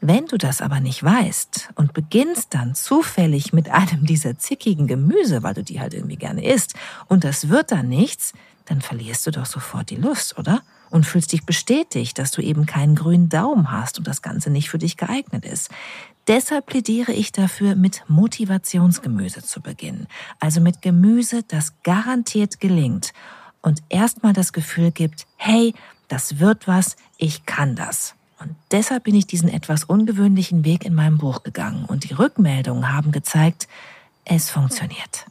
Wenn 0.02 0.28
du 0.28 0.38
das 0.38 0.62
aber 0.62 0.80
nicht 0.80 1.04
weißt 1.04 1.72
und 1.76 1.94
beginnst 1.94 2.54
dann 2.54 2.74
zufällig 2.74 3.52
mit 3.52 3.70
einem 3.70 4.06
dieser 4.06 4.38
zickigen 4.38 4.88
Gemüse, 4.88 5.44
weil 5.44 5.54
du 5.54 5.64
die 5.64 5.82
halt 5.82 5.94
irgendwie 5.94 6.16
gerne 6.16 6.46
isst, 6.46 6.74
und 7.08 7.26
das 7.26 7.50
wird 7.50 7.72
dann 7.72 7.90
nichts, 7.90 8.34
dann 8.66 8.82
verlierst 8.82 9.28
du 9.28 9.32
doch 9.32 9.46
sofort 9.46 9.90
die 9.90 9.98
Lust, 9.98 10.38
oder? 10.38 10.62
Und 10.90 11.06
fühlst 11.06 11.34
dich 11.34 11.46
bestätigt, 11.46 12.18
dass 12.18 12.32
du 12.32 12.42
eben 12.42 12.66
keinen 12.66 12.96
grünen 12.96 13.30
Daumen 13.30 13.72
hast 13.72 13.98
und 13.98 14.08
das 14.08 14.22
Ganze 14.22 14.50
nicht 14.50 14.70
für 14.70 14.78
dich 14.78 14.96
geeignet 14.96 15.46
ist. 15.46 15.70
Deshalb 16.28 16.68
plädiere 16.68 17.12
ich 17.12 17.32
dafür, 17.32 17.76
mit 17.76 18.04
Motivationsgemüse 18.08 19.44
zu 19.44 19.62
beginnen. 19.62 20.08
Also 20.40 20.62
mit 20.62 20.82
Gemüse, 20.82 21.44
das 21.44 21.74
garantiert 21.84 22.60
gelingt 22.60 23.14
und 23.62 23.82
erstmal 23.90 24.34
das 24.34 24.54
Gefühl 24.54 24.92
gibt, 24.92 25.28
hey, 25.36 25.74
das 26.08 26.40
wird 26.40 26.68
was, 26.68 26.96
ich 27.18 27.46
kann 27.46 27.76
das. 27.76 28.16
Und 28.40 28.56
deshalb 28.72 29.04
bin 29.04 29.16
ich 29.16 29.28
diesen 29.28 29.50
etwas 29.50 29.84
ungewöhnlichen 29.84 30.64
Weg 30.64 30.86
in 30.86 30.94
meinem 30.94 31.18
Buch 31.18 31.44
gegangen 31.44 31.86
und 31.86 32.10
die 32.10 32.14
Rückmeldungen 32.14 32.92
haben 32.92 33.12
gezeigt, 33.12 33.68
es 34.24 34.50
funktioniert. 34.50 35.26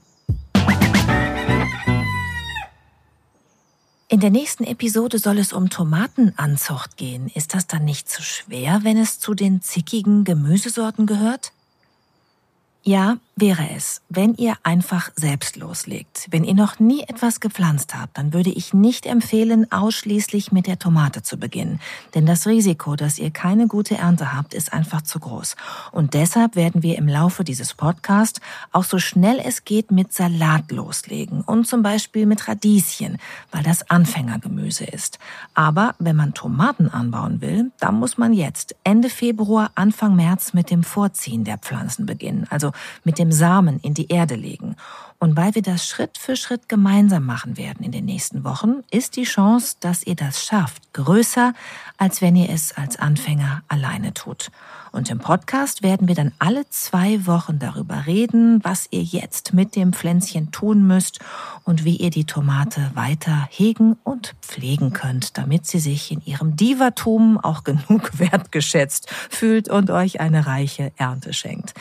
In 4.10 4.20
der 4.20 4.30
nächsten 4.30 4.64
Episode 4.64 5.18
soll 5.18 5.38
es 5.38 5.52
um 5.52 5.68
Tomatenanzucht 5.68 6.96
gehen. 6.96 7.30
Ist 7.34 7.54
das 7.54 7.66
dann 7.66 7.84
nicht 7.84 8.08
zu 8.08 8.22
schwer, 8.22 8.80
wenn 8.82 8.96
es 8.96 9.20
zu 9.20 9.34
den 9.34 9.60
zickigen 9.60 10.24
Gemüsesorten 10.24 11.06
gehört? 11.06 11.52
Ja, 12.82 13.18
wäre 13.40 13.68
es, 13.76 14.02
wenn 14.08 14.34
ihr 14.34 14.54
einfach 14.62 15.10
selbst 15.14 15.56
loslegt. 15.56 16.26
Wenn 16.30 16.44
ihr 16.44 16.54
noch 16.54 16.78
nie 16.78 17.02
etwas 17.02 17.40
gepflanzt 17.40 17.94
habt, 17.94 18.18
dann 18.18 18.32
würde 18.32 18.50
ich 18.50 18.74
nicht 18.74 19.06
empfehlen, 19.06 19.70
ausschließlich 19.70 20.52
mit 20.52 20.66
der 20.66 20.78
Tomate 20.78 21.22
zu 21.22 21.38
beginnen. 21.38 21.80
Denn 22.14 22.26
das 22.26 22.46
Risiko, 22.46 22.96
dass 22.96 23.18
ihr 23.18 23.30
keine 23.30 23.66
gute 23.66 23.96
Ernte 23.96 24.34
habt, 24.34 24.54
ist 24.54 24.72
einfach 24.72 25.02
zu 25.02 25.20
groß. 25.20 25.56
Und 25.92 26.14
deshalb 26.14 26.56
werden 26.56 26.82
wir 26.82 26.98
im 26.98 27.08
Laufe 27.08 27.44
dieses 27.44 27.74
Podcasts 27.74 28.40
auch 28.72 28.84
so 28.84 28.98
schnell 28.98 29.40
es 29.44 29.64
geht 29.64 29.90
mit 29.90 30.12
Salat 30.12 30.70
loslegen 30.70 31.42
und 31.42 31.66
zum 31.66 31.82
Beispiel 31.82 32.26
mit 32.26 32.48
Radieschen, 32.48 33.18
weil 33.52 33.62
das 33.62 33.88
Anfängergemüse 33.90 34.84
ist. 34.84 35.18
Aber 35.54 35.94
wenn 35.98 36.16
man 36.16 36.34
Tomaten 36.34 36.88
anbauen 36.88 37.40
will, 37.40 37.70
dann 37.78 37.94
muss 37.96 38.18
man 38.18 38.32
jetzt 38.32 38.74
Ende 38.84 39.10
Februar, 39.10 39.70
Anfang 39.74 40.16
März 40.16 40.54
mit 40.54 40.70
dem 40.70 40.82
Vorziehen 40.82 41.44
der 41.44 41.58
Pflanzen 41.58 42.06
beginnen. 42.06 42.46
Also 42.50 42.72
mit 43.04 43.18
dem 43.18 43.27
Samen 43.32 43.80
in 43.80 43.94
die 43.94 44.08
Erde 44.08 44.34
legen. 44.34 44.76
Und 45.20 45.36
weil 45.36 45.54
wir 45.56 45.62
das 45.62 45.86
Schritt 45.86 46.16
für 46.16 46.36
Schritt 46.36 46.68
gemeinsam 46.68 47.26
machen 47.26 47.56
werden 47.56 47.84
in 47.84 47.90
den 47.90 48.04
nächsten 48.04 48.44
Wochen, 48.44 48.84
ist 48.92 49.16
die 49.16 49.24
Chance, 49.24 49.76
dass 49.80 50.04
ihr 50.04 50.14
das 50.14 50.44
schafft, 50.44 50.92
größer, 50.92 51.54
als 51.96 52.22
wenn 52.22 52.36
ihr 52.36 52.50
es 52.50 52.76
als 52.76 52.98
Anfänger 53.00 53.62
alleine 53.66 54.14
tut. 54.14 54.52
Und 54.92 55.10
im 55.10 55.18
Podcast 55.18 55.82
werden 55.82 56.08
wir 56.08 56.14
dann 56.14 56.32
alle 56.38 56.68
zwei 56.70 57.26
Wochen 57.26 57.58
darüber 57.58 58.06
reden, 58.06 58.60
was 58.62 58.86
ihr 58.90 59.02
jetzt 59.02 59.52
mit 59.52 59.76
dem 59.76 59.92
Pflänzchen 59.92 60.50
tun 60.50 60.86
müsst 60.86 61.20
und 61.64 61.84
wie 61.84 61.96
ihr 61.96 62.10
die 62.10 62.24
Tomate 62.24 62.92
weiter 62.94 63.48
hegen 63.50 63.96
und 64.04 64.34
pflegen 64.40 64.92
könnt, 64.92 65.36
damit 65.36 65.66
sie 65.66 65.80
sich 65.80 66.10
in 66.10 66.24
ihrem 66.24 66.56
Divatum 66.56 67.38
auch 67.38 67.64
genug 67.64 68.10
wertgeschätzt 68.18 69.10
fühlt 69.10 69.68
und 69.68 69.90
euch 69.90 70.20
eine 70.20 70.46
reiche 70.46 70.92
Ernte 70.96 71.32
schenkt. 71.32 71.74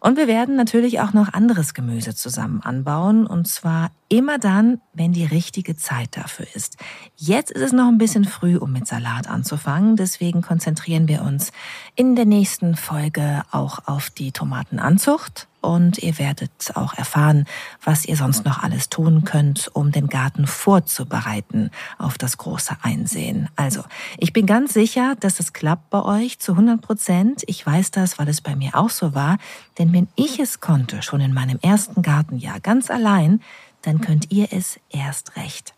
Und 0.00 0.16
wir 0.16 0.26
werden 0.26 0.56
natürlich 0.56 1.00
auch 1.00 1.12
noch 1.12 1.32
anderes 1.32 1.74
Gemüse 1.74 2.14
zusammen 2.14 2.62
anbauen. 2.62 3.26
Und 3.26 3.46
zwar 3.46 3.90
immer 4.08 4.38
dann, 4.38 4.80
wenn 4.94 5.12
die 5.12 5.26
richtige 5.26 5.76
Zeit 5.76 6.16
dafür 6.16 6.46
ist. 6.54 6.78
Jetzt 7.16 7.50
ist 7.50 7.62
es 7.62 7.72
noch 7.72 7.88
ein 7.88 7.98
bisschen 7.98 8.24
früh, 8.24 8.56
um 8.56 8.72
mit 8.72 8.86
Salat 8.86 9.28
anzufangen, 9.28 9.96
deswegen 9.96 10.42
konzentrieren 10.42 11.06
wir 11.06 11.22
uns 11.22 11.52
in 11.94 12.16
der 12.16 12.24
nächsten 12.24 12.76
Folge 12.76 13.42
auch 13.50 13.86
auf 13.86 14.10
die 14.10 14.32
Tomatenanzucht 14.32 15.46
und 15.60 15.98
ihr 15.98 16.18
werdet 16.18 16.50
auch 16.74 16.94
erfahren, 16.94 17.46
was 17.82 18.04
ihr 18.04 18.16
sonst 18.16 18.44
noch 18.44 18.62
alles 18.62 18.88
tun 18.88 19.24
könnt, 19.24 19.70
um 19.74 19.92
den 19.92 20.08
Garten 20.08 20.46
vorzubereiten 20.46 21.70
auf 21.98 22.18
das 22.18 22.38
große 22.38 22.76
Einsehen. 22.82 23.48
Also, 23.56 23.82
ich 24.18 24.32
bin 24.32 24.46
ganz 24.46 24.72
sicher, 24.72 25.16
dass 25.20 25.40
es 25.40 25.52
klappt 25.52 25.90
bei 25.90 26.02
euch 26.02 26.38
zu 26.38 26.52
100 26.52 26.80
Prozent. 26.80 27.42
Ich 27.46 27.64
weiß 27.64 27.90
das, 27.90 28.18
weil 28.18 28.28
es 28.28 28.40
bei 28.40 28.56
mir 28.56 28.74
auch 28.74 28.90
so 28.90 29.14
war. 29.14 29.38
Denn 29.78 29.92
wenn 29.92 30.08
ich 30.16 30.38
es 30.38 30.60
konnte, 30.60 31.02
schon 31.02 31.20
in 31.20 31.34
meinem 31.34 31.58
ersten 31.62 32.02
Gartenjahr 32.02 32.60
ganz 32.60 32.90
allein, 32.90 33.42
dann 33.82 34.00
könnt 34.00 34.30
ihr 34.30 34.48
es 34.52 34.78
erst 34.90 35.36
recht. 35.36 35.74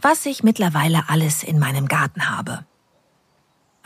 Was 0.00 0.24
ich 0.26 0.42
mittlerweile 0.42 1.08
alles 1.08 1.42
in 1.42 1.58
meinem 1.58 1.88
Garten 1.88 2.30
habe. 2.30 2.64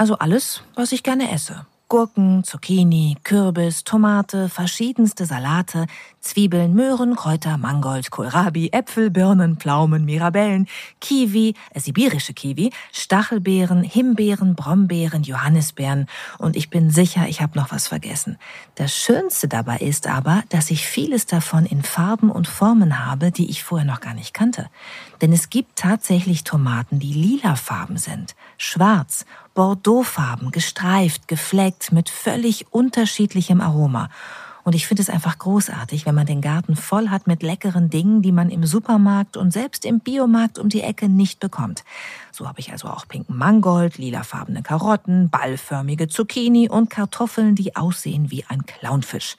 Also 0.00 0.16
alles, 0.16 0.62
was 0.76 0.92
ich 0.92 1.02
gerne 1.02 1.30
esse. 1.30 1.66
Gurken, 1.90 2.42
Zucchini, 2.42 3.18
Kürbis, 3.22 3.84
Tomate, 3.84 4.48
verschiedenste 4.48 5.26
Salate, 5.26 5.88
Zwiebeln, 6.20 6.72
Möhren, 6.72 7.16
Kräuter, 7.16 7.58
Mangold, 7.58 8.10
Kohlrabi, 8.10 8.70
Äpfel, 8.72 9.10
Birnen, 9.10 9.56
Pflaumen, 9.56 10.04
Mirabellen, 10.04 10.68
Kiwi, 11.00 11.54
äh, 11.74 11.80
sibirische 11.80 12.32
Kiwi, 12.32 12.70
Stachelbeeren, 12.92 13.82
Himbeeren, 13.82 14.54
Brombeeren, 14.54 15.24
Johannisbeeren 15.24 16.06
und 16.38 16.56
ich 16.56 16.70
bin 16.70 16.90
sicher, 16.90 17.26
ich 17.28 17.42
habe 17.42 17.58
noch 17.58 17.72
was 17.72 17.88
vergessen. 17.88 18.38
Das 18.76 18.94
Schönste 18.94 19.48
dabei 19.48 19.78
ist 19.78 20.06
aber, 20.06 20.44
dass 20.48 20.70
ich 20.70 20.86
vieles 20.86 21.26
davon 21.26 21.66
in 21.66 21.82
Farben 21.82 22.30
und 22.30 22.46
Formen 22.46 23.04
habe, 23.04 23.32
die 23.32 23.50
ich 23.50 23.64
vorher 23.64 23.86
noch 23.86 24.00
gar 24.00 24.14
nicht 24.14 24.32
kannte. 24.32 24.70
Denn 25.20 25.32
es 25.32 25.50
gibt 25.50 25.76
tatsächlich 25.76 26.44
Tomaten, 26.44 27.00
die 27.00 27.12
lila 27.12 27.56
Farben 27.56 27.96
sind, 27.96 28.36
schwarz, 28.60 29.24
Bordeauxfarben, 29.54 30.50
gestreift, 30.52 31.28
gefleckt, 31.28 31.92
mit 31.92 32.10
völlig 32.10 32.66
unterschiedlichem 32.70 33.60
Aroma. 33.60 34.10
Und 34.62 34.74
ich 34.74 34.86
finde 34.86 35.02
es 35.02 35.08
einfach 35.08 35.38
großartig, 35.38 36.04
wenn 36.04 36.14
man 36.14 36.26
den 36.26 36.42
Garten 36.42 36.76
voll 36.76 37.08
hat 37.08 37.26
mit 37.26 37.42
leckeren 37.42 37.88
Dingen, 37.88 38.20
die 38.20 38.32
man 38.32 38.50
im 38.50 38.66
Supermarkt 38.66 39.38
und 39.38 39.50
selbst 39.50 39.86
im 39.86 40.00
Biomarkt 40.00 40.58
um 40.58 40.68
die 40.68 40.82
Ecke 40.82 41.08
nicht 41.08 41.40
bekommt. 41.40 41.84
So 42.30 42.46
habe 42.46 42.60
ich 42.60 42.70
also 42.70 42.88
auch 42.88 43.08
pinken 43.08 43.36
Mangold, 43.36 43.96
lilafarbene 43.96 44.62
Karotten, 44.62 45.30
ballförmige 45.30 46.08
Zucchini 46.08 46.68
und 46.68 46.90
Kartoffeln, 46.90 47.54
die 47.54 47.74
aussehen 47.74 48.30
wie 48.30 48.44
ein 48.48 48.66
Clownfisch. 48.66 49.36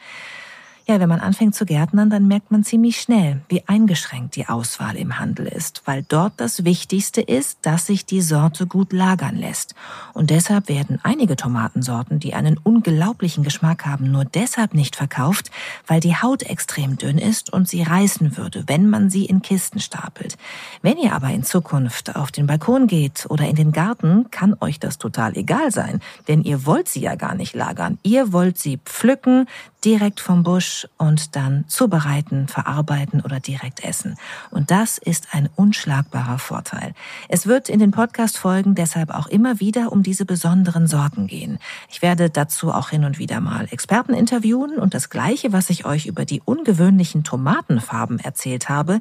Ja, 0.91 0.99
wenn 0.99 1.08
man 1.08 1.21
anfängt 1.21 1.56
zu 1.56 1.65
gärtnern, 1.65 2.10
dann 2.10 2.27
merkt 2.27 2.51
man 2.51 2.65
ziemlich 2.65 2.99
schnell, 2.99 3.39
wie 3.47 3.63
eingeschränkt 3.65 4.36
die 4.36 4.49
Auswahl 4.49 4.97
im 4.97 5.19
Handel 5.19 5.47
ist, 5.47 5.84
weil 5.86 6.04
dort 6.06 6.34
das 6.36 6.65
Wichtigste 6.65 7.21
ist, 7.21 7.60
dass 7.62 7.86
sich 7.86 8.06
die 8.06 8.19
Sorte 8.19 8.67
gut 8.67 8.91
lagern 8.91 9.38
lässt. 9.38 9.73
Und 10.12 10.32
deshalb 10.32 10.67
werden 10.67 10.99
einige 11.01 11.38
Tomatensorten, 11.38 12.19
die 12.19 12.34
einen 12.34 12.58
unglaublichen 12.58 13.41
Geschmack 13.41 13.86
haben, 13.86 14.12
nur 14.12 14.25
deshalb 14.25 14.73
nicht 14.73 14.97
verkauft, 14.97 15.49
weil 15.88 16.01
die 16.01 16.17
Haut 16.17 16.43
extrem 16.43 16.97
dünn 16.97 17.17
ist 17.17 17.54
und 17.54 17.69
sie 17.69 17.84
reißen 17.84 18.36
würde, 18.36 18.65
wenn 18.67 18.89
man 18.89 19.10
sie 19.10 19.23
in 19.23 19.41
Kisten 19.41 19.80
stapelt. 19.80 20.38
Wenn 20.82 20.97
ihr 20.97 21.13
aber 21.13 21.30
in 21.30 21.45
Zukunft 21.45 22.17
auf 22.17 22.34
den 22.34 22.47
Balkon 22.47 22.88
geht 22.88 23.27
oder 23.30 23.47
in 23.47 23.56
den 23.56 23.71
Garten, 23.71 24.30
kann 24.30 24.58
euch 24.60 24.77
das 24.77 24.97
total 24.97 25.38
egal 25.38 25.71
sein, 25.71 26.01
denn 26.27 26.43
ihr 26.43 26.65
wollt 26.65 26.89
sie 26.89 26.99
ja 26.99 27.15
gar 27.15 27.36
nicht 27.36 27.56
lagern. 27.56 27.97
Ihr 28.04 28.34
wollt 28.34 28.58
sie 28.58 28.77
pflücken, 28.84 29.47
direkt 29.84 30.20
vom 30.20 30.44
Busch 30.44 30.88
und 30.98 31.36
dann 31.36 31.65
zubereiten, 31.67 32.48
verarbeiten 32.48 33.22
oder 33.22 33.39
direkt 33.39 33.84
essen. 33.84 34.15
Und 34.52 34.72
das 34.72 34.98
ist 34.98 35.30
ein 35.32 35.50
unschlagbarer 35.56 36.39
Vorteil. 36.39 36.94
Es 37.30 37.48
wird 37.48 37.70
in 37.70 37.80
den 37.80 37.91
Podcast-Folgen 37.91 38.76
deshalb 38.76 39.10
auch 39.10 39.28
immer 39.28 39.60
wieder 39.60 39.91
um 39.91 40.04
diese 40.04 40.26
besonderen 40.26 40.88
Sorten 40.88 41.28
gehen. 41.28 41.58
Ich 41.89 42.02
werde 42.02 42.30
dazu 42.30 42.72
auch 42.72 42.89
hin 42.89 43.06
und 43.06 43.17
wieder 43.17 43.41
mal 43.41 43.67
Experten 43.72 44.13
interviewen 44.13 44.78
und 44.78 44.94
das 44.94 45.10
Gleiche, 45.10 45.52
was 45.52 45.70
ich 45.70 45.86
euch 45.86 46.06
über 46.06 46.26
die 46.26 46.41
ungewöhnlichen 46.44 47.24
Tomatenfarben 47.24 48.20
erzählt 48.20 48.70
habe, 48.70 49.00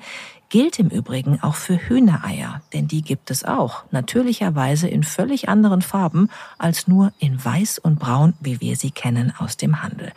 gilt 0.51 0.79
im 0.79 0.89
Übrigen 0.89 1.41
auch 1.43 1.55
für 1.55 1.77
Hühnereier, 1.77 2.61
denn 2.73 2.89
die 2.89 3.03
gibt 3.03 3.31
es 3.31 3.45
auch, 3.45 3.85
natürlicherweise 3.93 4.89
in 4.89 5.05
völlig 5.05 5.49
anderen 5.49 5.81
Farben 5.81 6.29
als 6.59 6.89
nur 6.89 7.13
in 7.19 7.43
weiß 7.43 7.79
und 7.79 7.99
braun, 7.99 8.35
wie 8.41 8.61
wir 8.61 8.77
sie 8.77 8.91
kennen 8.91 9.33
aus 9.39 9.57
dem 9.57 9.83
Handel. 9.83 10.13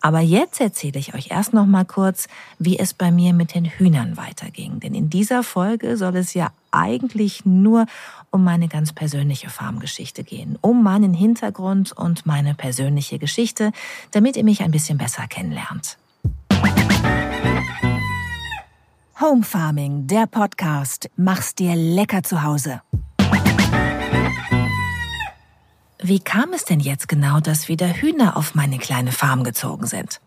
Aber 0.00 0.20
jetzt 0.20 0.60
erzähle 0.60 0.98
ich 0.98 1.14
euch 1.14 1.30
erst 1.30 1.54
noch 1.54 1.66
mal 1.66 1.84
kurz, 1.84 2.28
wie 2.58 2.78
es 2.78 2.92
bei 2.92 3.10
mir 3.10 3.32
mit 3.32 3.54
den 3.54 3.64
Hühnern 3.64 4.16
weiterging, 4.16 4.80
denn 4.80 4.94
in 4.94 5.10
dieser 5.10 5.42
Folge 5.42 5.96
soll 5.96 6.16
es 6.16 6.34
ja 6.34 6.50
eigentlich 6.72 7.46
nur 7.46 7.86
um 8.30 8.44
meine 8.44 8.68
ganz 8.68 8.92
persönliche 8.92 9.48
Farmgeschichte 9.48 10.24
gehen, 10.24 10.58
um 10.60 10.82
meinen 10.82 11.14
Hintergrund 11.14 11.92
und 11.92 12.26
meine 12.26 12.54
persönliche 12.54 13.18
Geschichte, 13.18 13.72
damit 14.10 14.36
ihr 14.36 14.44
mich 14.44 14.62
ein 14.62 14.72
bisschen 14.72 14.98
besser 14.98 15.26
kennenlernt. 15.28 15.96
Home 19.20 19.42
Farming, 19.42 20.06
der 20.06 20.28
Podcast. 20.28 21.10
Mach's 21.16 21.56
dir 21.56 21.74
lecker 21.74 22.22
zu 22.22 22.44
Hause. 22.44 22.82
Wie 26.00 26.20
kam 26.20 26.52
es 26.52 26.64
denn 26.64 26.78
jetzt 26.78 27.08
genau, 27.08 27.40
dass 27.40 27.66
wieder 27.66 27.88
Hühner 27.88 28.36
auf 28.36 28.54
meine 28.54 28.78
kleine 28.78 29.10
Farm 29.10 29.42
gezogen 29.42 29.86
sind? 29.88 30.20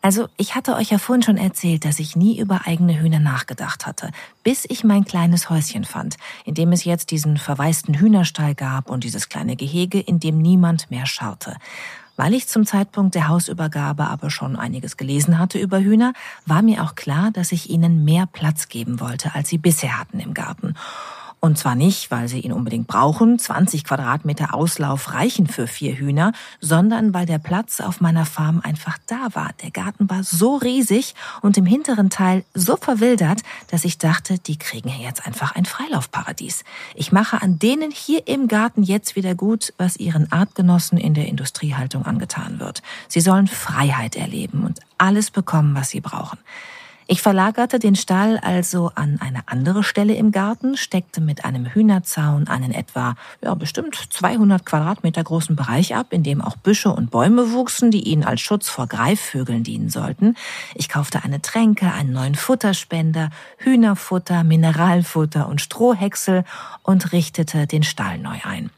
Also, 0.00 0.28
ich 0.38 0.54
hatte 0.54 0.76
euch 0.76 0.92
ja 0.92 0.98
vorhin 0.98 1.22
schon 1.22 1.36
erzählt, 1.36 1.84
dass 1.84 1.98
ich 1.98 2.16
nie 2.16 2.38
über 2.38 2.62
eigene 2.64 2.98
Hühner 2.98 3.20
nachgedacht 3.20 3.84
hatte, 3.84 4.12
bis 4.42 4.64
ich 4.66 4.82
mein 4.82 5.04
kleines 5.04 5.50
Häuschen 5.50 5.84
fand, 5.84 6.16
in 6.46 6.54
dem 6.54 6.72
es 6.72 6.84
jetzt 6.84 7.10
diesen 7.10 7.36
verwaisten 7.36 7.94
Hühnerstall 7.98 8.54
gab 8.54 8.88
und 8.88 9.04
dieses 9.04 9.28
kleine 9.28 9.56
Gehege, 9.56 10.00
in 10.00 10.20
dem 10.20 10.38
niemand 10.38 10.90
mehr 10.90 11.04
schaute. 11.04 11.56
Weil 12.16 12.34
ich 12.34 12.46
zum 12.46 12.64
Zeitpunkt 12.64 13.14
der 13.14 13.28
Hausübergabe 13.28 14.06
aber 14.06 14.30
schon 14.30 14.56
einiges 14.56 14.96
gelesen 14.96 15.38
hatte 15.38 15.58
über 15.58 15.80
Hühner, 15.80 16.12
war 16.46 16.62
mir 16.62 16.82
auch 16.82 16.94
klar, 16.94 17.30
dass 17.32 17.52
ich 17.52 17.70
ihnen 17.70 18.04
mehr 18.04 18.26
Platz 18.26 18.68
geben 18.68 19.00
wollte, 19.00 19.34
als 19.34 19.48
sie 19.48 19.58
bisher 19.58 19.98
hatten 19.98 20.20
im 20.20 20.34
Garten. 20.34 20.74
Und 21.44 21.58
zwar 21.58 21.74
nicht, 21.74 22.10
weil 22.10 22.26
sie 22.26 22.40
ihn 22.40 22.52
unbedingt 22.54 22.86
brauchen, 22.86 23.38
20 23.38 23.84
Quadratmeter 23.84 24.54
Auslauf 24.54 25.12
reichen 25.12 25.46
für 25.46 25.66
vier 25.66 25.94
Hühner, 25.94 26.32
sondern 26.58 27.12
weil 27.12 27.26
der 27.26 27.36
Platz 27.36 27.82
auf 27.82 28.00
meiner 28.00 28.24
Farm 28.24 28.62
einfach 28.64 28.96
da 29.06 29.28
war. 29.34 29.50
Der 29.62 29.70
Garten 29.70 30.08
war 30.08 30.24
so 30.24 30.56
riesig 30.56 31.14
und 31.42 31.58
im 31.58 31.66
hinteren 31.66 32.08
Teil 32.08 32.46
so 32.54 32.78
verwildert, 32.78 33.42
dass 33.70 33.84
ich 33.84 33.98
dachte, 33.98 34.38
die 34.38 34.58
kriegen 34.58 34.88
hier 34.88 35.06
jetzt 35.06 35.26
einfach 35.26 35.54
ein 35.54 35.66
Freilaufparadies. 35.66 36.64
Ich 36.94 37.12
mache 37.12 37.42
an 37.42 37.58
denen 37.58 37.90
hier 37.90 38.26
im 38.26 38.48
Garten 38.48 38.82
jetzt 38.82 39.14
wieder 39.14 39.34
gut, 39.34 39.74
was 39.76 39.98
ihren 39.98 40.32
Artgenossen 40.32 40.96
in 40.96 41.12
der 41.12 41.28
Industriehaltung 41.28 42.06
angetan 42.06 42.58
wird. 42.58 42.80
Sie 43.06 43.20
sollen 43.20 43.48
Freiheit 43.48 44.16
erleben 44.16 44.64
und 44.64 44.80
alles 44.96 45.30
bekommen, 45.30 45.74
was 45.74 45.90
sie 45.90 46.00
brauchen. 46.00 46.38
Ich 47.06 47.20
verlagerte 47.20 47.78
den 47.78 47.96
Stall 47.96 48.38
also 48.38 48.90
an 48.94 49.18
eine 49.20 49.46
andere 49.46 49.84
Stelle 49.84 50.14
im 50.14 50.32
Garten, 50.32 50.78
steckte 50.78 51.20
mit 51.20 51.44
einem 51.44 51.66
Hühnerzaun 51.66 52.48
einen 52.48 52.72
etwa, 52.72 53.14
ja, 53.42 53.54
bestimmt 53.54 53.94
200 54.08 54.64
Quadratmeter 54.64 55.22
großen 55.22 55.54
Bereich 55.54 55.94
ab, 55.94 56.08
in 56.10 56.22
dem 56.22 56.40
auch 56.40 56.56
Büsche 56.56 56.88
und 56.90 57.10
Bäume 57.10 57.52
wuchsen, 57.52 57.90
die 57.90 58.04
ihnen 58.04 58.24
als 58.24 58.40
Schutz 58.40 58.70
vor 58.70 58.86
Greifvögeln 58.86 59.64
dienen 59.64 59.90
sollten. 59.90 60.34
Ich 60.74 60.88
kaufte 60.88 61.24
eine 61.24 61.42
Tränke, 61.42 61.92
einen 61.92 62.12
neuen 62.12 62.36
Futterspender, 62.36 63.28
Hühnerfutter, 63.58 64.42
Mineralfutter 64.42 65.46
und 65.46 65.60
Strohhäcksel 65.60 66.44
und 66.82 67.12
richtete 67.12 67.66
den 67.66 67.82
Stall 67.82 68.16
neu 68.16 68.38
ein. 68.44 68.70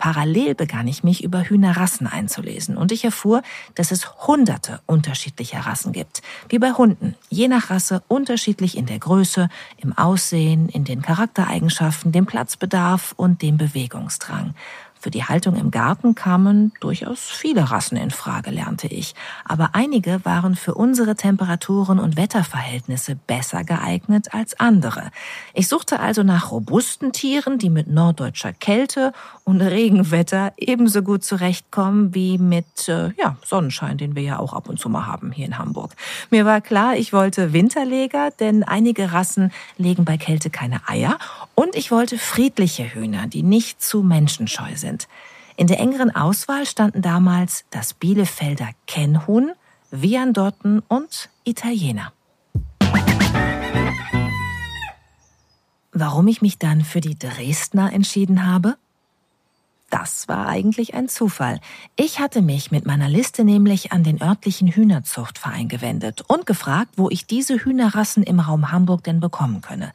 Parallel 0.00 0.54
begann 0.54 0.88
ich 0.88 1.04
mich 1.04 1.22
über 1.22 1.42
Hühnerrassen 1.42 2.06
einzulesen 2.06 2.78
und 2.78 2.90
ich 2.90 3.04
erfuhr, 3.04 3.42
dass 3.74 3.92
es 3.92 4.26
hunderte 4.26 4.80
unterschiedlicher 4.86 5.60
Rassen 5.60 5.92
gibt. 5.92 6.22
Wie 6.48 6.58
bei 6.58 6.72
Hunden, 6.72 7.16
je 7.28 7.48
nach 7.48 7.68
Rasse 7.68 8.02
unterschiedlich 8.08 8.78
in 8.78 8.86
der 8.86 8.98
Größe, 8.98 9.50
im 9.76 9.96
Aussehen, 9.96 10.70
in 10.70 10.84
den 10.84 11.02
Charaktereigenschaften, 11.02 12.12
dem 12.12 12.24
Platzbedarf 12.24 13.12
und 13.18 13.42
dem 13.42 13.58
Bewegungsdrang. 13.58 14.54
Für 15.00 15.10
die 15.10 15.24
Haltung 15.24 15.56
im 15.56 15.70
Garten 15.70 16.14
kamen 16.14 16.72
durchaus 16.80 17.20
viele 17.20 17.70
Rassen 17.70 17.96
in 17.96 18.10
Frage, 18.10 18.50
lernte 18.50 18.86
ich. 18.86 19.14
Aber 19.46 19.70
einige 19.72 20.22
waren 20.26 20.56
für 20.56 20.74
unsere 20.74 21.14
Temperaturen 21.14 21.98
und 21.98 22.18
Wetterverhältnisse 22.18 23.16
besser 23.16 23.64
geeignet 23.64 24.34
als 24.34 24.60
andere. 24.60 25.10
Ich 25.54 25.68
suchte 25.68 26.00
also 26.00 26.22
nach 26.22 26.50
robusten 26.50 27.12
Tieren, 27.12 27.56
die 27.56 27.70
mit 27.70 27.88
norddeutscher 27.88 28.52
Kälte 28.52 29.14
und 29.44 29.62
Regenwetter 29.62 30.52
ebenso 30.58 31.02
gut 31.02 31.24
zurechtkommen 31.24 32.14
wie 32.14 32.36
mit 32.36 32.88
äh, 32.88 33.10
ja, 33.16 33.36
Sonnenschein, 33.42 33.96
den 33.96 34.14
wir 34.14 34.22
ja 34.22 34.38
auch 34.38 34.52
ab 34.52 34.68
und 34.68 34.78
zu 34.78 34.90
mal 34.90 35.06
haben 35.06 35.32
hier 35.32 35.46
in 35.46 35.56
Hamburg. 35.56 35.92
Mir 36.28 36.44
war 36.44 36.60
klar, 36.60 36.96
ich 36.96 37.14
wollte 37.14 37.54
Winterleger, 37.54 38.32
denn 38.32 38.64
einige 38.64 39.12
Rassen 39.12 39.50
legen 39.78 40.04
bei 40.04 40.18
Kälte 40.18 40.50
keine 40.50 40.86
Eier. 40.86 41.18
Und 41.60 41.76
ich 41.76 41.90
wollte 41.90 42.16
friedliche 42.16 42.94
Hühner, 42.94 43.26
die 43.26 43.42
nicht 43.42 43.82
zu 43.82 44.02
menschenscheu 44.02 44.76
sind. 44.76 45.08
In 45.58 45.66
der 45.66 45.78
engeren 45.78 46.10
Auswahl 46.10 46.64
standen 46.64 47.02
damals 47.02 47.66
das 47.68 47.92
Bielefelder 47.92 48.70
Kennhuhn, 48.86 49.52
Viandotten 49.90 50.80
und 50.88 51.28
Italiener. 51.44 52.14
Warum 55.92 56.28
ich 56.28 56.40
mich 56.40 56.56
dann 56.56 56.80
für 56.82 57.02
die 57.02 57.18
Dresdner 57.18 57.92
entschieden 57.92 58.46
habe? 58.46 58.78
Das 59.90 60.28
war 60.28 60.46
eigentlich 60.46 60.94
ein 60.94 61.08
Zufall. 61.08 61.58
Ich 61.96 62.20
hatte 62.20 62.42
mich 62.42 62.70
mit 62.70 62.86
meiner 62.86 63.08
Liste 63.08 63.42
nämlich 63.42 63.90
an 63.90 64.04
den 64.04 64.22
örtlichen 64.22 64.68
Hühnerzuchtverein 64.68 65.66
gewendet 65.68 66.22
und 66.28 66.46
gefragt, 66.46 66.92
wo 66.96 67.10
ich 67.10 67.26
diese 67.26 67.56
Hühnerrassen 67.56 68.22
im 68.22 68.38
Raum 68.38 68.70
Hamburg 68.70 69.02
denn 69.02 69.18
bekommen 69.18 69.62
könne. 69.62 69.92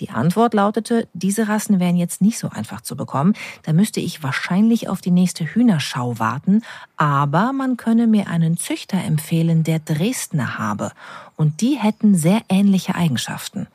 Die 0.00 0.10
Antwort 0.10 0.52
lautete, 0.52 1.08
diese 1.14 1.48
Rassen 1.48 1.80
wären 1.80 1.96
jetzt 1.96 2.20
nicht 2.20 2.38
so 2.38 2.50
einfach 2.50 2.82
zu 2.82 2.94
bekommen, 2.94 3.32
da 3.62 3.72
müsste 3.72 4.00
ich 4.00 4.22
wahrscheinlich 4.22 4.88
auf 4.88 5.00
die 5.00 5.10
nächste 5.10 5.44
Hühnerschau 5.44 6.18
warten, 6.18 6.62
aber 6.98 7.54
man 7.54 7.78
könne 7.78 8.06
mir 8.06 8.28
einen 8.28 8.58
Züchter 8.58 8.98
empfehlen, 9.02 9.64
der 9.64 9.78
Dresdner 9.78 10.58
habe, 10.58 10.92
und 11.36 11.62
die 11.62 11.76
hätten 11.76 12.14
sehr 12.14 12.42
ähnliche 12.48 12.94
Eigenschaften. 12.94 13.66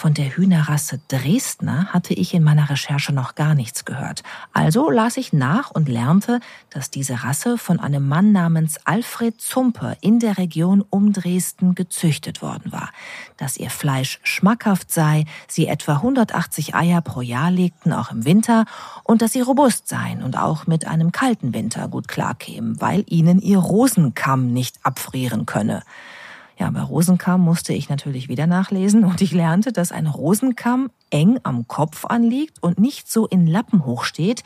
Von 0.00 0.14
der 0.14 0.36
Hühnerrasse 0.36 1.00
Dresdner 1.08 1.86
hatte 1.86 2.14
ich 2.14 2.32
in 2.32 2.44
meiner 2.44 2.70
Recherche 2.70 3.12
noch 3.12 3.34
gar 3.34 3.56
nichts 3.56 3.84
gehört. 3.84 4.22
Also 4.52 4.90
las 4.90 5.16
ich 5.16 5.32
nach 5.32 5.72
und 5.72 5.88
lernte, 5.88 6.38
dass 6.70 6.92
diese 6.92 7.24
Rasse 7.24 7.58
von 7.58 7.80
einem 7.80 8.06
Mann 8.06 8.30
namens 8.30 8.78
Alfred 8.84 9.40
Zumpe 9.40 9.96
in 10.00 10.20
der 10.20 10.38
Region 10.38 10.84
um 10.88 11.12
Dresden 11.12 11.74
gezüchtet 11.74 12.42
worden 12.42 12.70
war. 12.70 12.90
Dass 13.38 13.56
ihr 13.56 13.70
Fleisch 13.70 14.20
schmackhaft 14.22 14.92
sei, 14.92 15.24
sie 15.48 15.66
etwa 15.66 15.94
180 15.94 16.76
Eier 16.76 17.00
pro 17.00 17.20
Jahr 17.20 17.50
legten, 17.50 17.92
auch 17.92 18.12
im 18.12 18.24
Winter, 18.24 18.66
und 19.02 19.20
dass 19.20 19.32
sie 19.32 19.40
robust 19.40 19.88
seien 19.88 20.22
und 20.22 20.38
auch 20.38 20.68
mit 20.68 20.86
einem 20.86 21.10
kalten 21.10 21.54
Winter 21.54 21.88
gut 21.88 22.06
klarkämen, 22.06 22.80
weil 22.80 23.02
ihnen 23.08 23.40
ihr 23.40 23.58
Rosenkamm 23.58 24.52
nicht 24.52 24.78
abfrieren 24.84 25.44
könne. 25.44 25.82
Ja, 26.58 26.70
bei 26.70 26.82
Rosenkamm 26.82 27.40
musste 27.40 27.72
ich 27.72 27.88
natürlich 27.88 28.28
wieder 28.28 28.48
nachlesen 28.48 29.04
und 29.04 29.20
ich 29.20 29.30
lernte, 29.30 29.72
dass 29.72 29.92
ein 29.92 30.08
Rosenkamm 30.08 30.90
eng 31.10 31.38
am 31.44 31.68
Kopf 31.68 32.04
anliegt 32.04 32.60
und 32.60 32.80
nicht 32.80 33.08
so 33.08 33.28
in 33.28 33.46
Lappen 33.46 33.84
hoch 33.84 34.02
steht, 34.02 34.42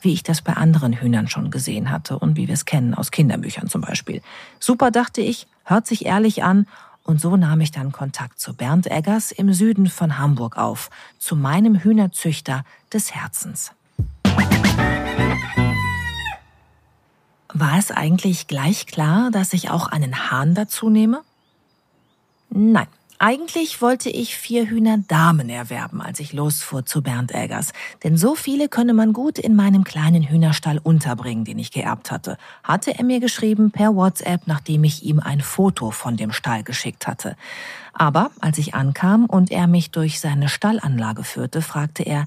wie 0.00 0.12
ich 0.12 0.22
das 0.22 0.42
bei 0.42 0.52
anderen 0.52 0.92
Hühnern 0.92 1.26
schon 1.26 1.50
gesehen 1.50 1.90
hatte 1.90 2.20
und 2.20 2.36
wie 2.36 2.46
wir 2.46 2.54
es 2.54 2.66
kennen 2.66 2.94
aus 2.94 3.10
Kinderbüchern 3.10 3.68
zum 3.68 3.80
Beispiel. 3.80 4.22
Super, 4.60 4.92
dachte 4.92 5.22
ich, 5.22 5.48
hört 5.64 5.88
sich 5.88 6.06
ehrlich 6.06 6.44
an 6.44 6.68
und 7.02 7.20
so 7.20 7.36
nahm 7.36 7.60
ich 7.60 7.72
dann 7.72 7.90
Kontakt 7.90 8.38
zu 8.38 8.54
Bernd 8.54 8.88
Eggers 8.88 9.32
im 9.32 9.52
Süden 9.52 9.88
von 9.88 10.18
Hamburg 10.18 10.56
auf, 10.56 10.88
zu 11.18 11.34
meinem 11.34 11.74
Hühnerzüchter 11.74 12.64
des 12.92 13.12
Herzens. 13.12 13.72
War 17.52 17.78
es 17.78 17.90
eigentlich 17.90 18.46
gleich 18.46 18.86
klar, 18.86 19.32
dass 19.32 19.52
ich 19.52 19.70
auch 19.70 19.88
einen 19.88 20.30
Hahn 20.30 20.54
dazu 20.54 20.90
nehme? 20.90 21.22
Nein, 22.58 22.86
eigentlich 23.18 23.82
wollte 23.82 24.08
ich 24.08 24.34
vier 24.34 24.66
Hühner 24.66 24.96
Damen 24.96 25.50
erwerben, 25.50 26.00
als 26.00 26.20
ich 26.20 26.32
losfuhr 26.32 26.86
zu 26.86 27.02
Bernd 27.02 27.34
Eggers. 27.34 27.74
Denn 28.02 28.16
so 28.16 28.34
viele 28.34 28.70
könne 28.70 28.94
man 28.94 29.12
gut 29.12 29.38
in 29.38 29.54
meinem 29.54 29.84
kleinen 29.84 30.22
Hühnerstall 30.22 30.80
unterbringen, 30.82 31.44
den 31.44 31.58
ich 31.58 31.70
geerbt 31.70 32.10
hatte, 32.10 32.38
hatte 32.64 32.96
er 32.96 33.04
mir 33.04 33.20
geschrieben 33.20 33.72
per 33.72 33.94
WhatsApp, 33.94 34.46
nachdem 34.46 34.84
ich 34.84 35.02
ihm 35.02 35.20
ein 35.20 35.42
Foto 35.42 35.90
von 35.90 36.16
dem 36.16 36.32
Stall 36.32 36.62
geschickt 36.62 37.06
hatte. 37.06 37.36
Aber 37.92 38.30
als 38.40 38.56
ich 38.56 38.74
ankam 38.74 39.26
und 39.26 39.50
er 39.50 39.66
mich 39.66 39.90
durch 39.90 40.18
seine 40.18 40.48
Stallanlage 40.48 41.24
führte, 41.24 41.60
fragte 41.60 42.04
er, 42.04 42.26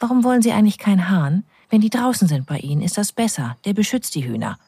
warum 0.00 0.24
wollen 0.24 0.42
Sie 0.42 0.50
eigentlich 0.50 0.78
kein 0.78 1.08
Hahn? 1.08 1.44
Wenn 1.70 1.82
die 1.82 1.90
draußen 1.90 2.26
sind 2.26 2.46
bei 2.46 2.58
Ihnen, 2.58 2.82
ist 2.82 2.98
das 2.98 3.12
besser, 3.12 3.56
der 3.64 3.74
beschützt 3.74 4.16
die 4.16 4.26
Hühner. 4.26 4.58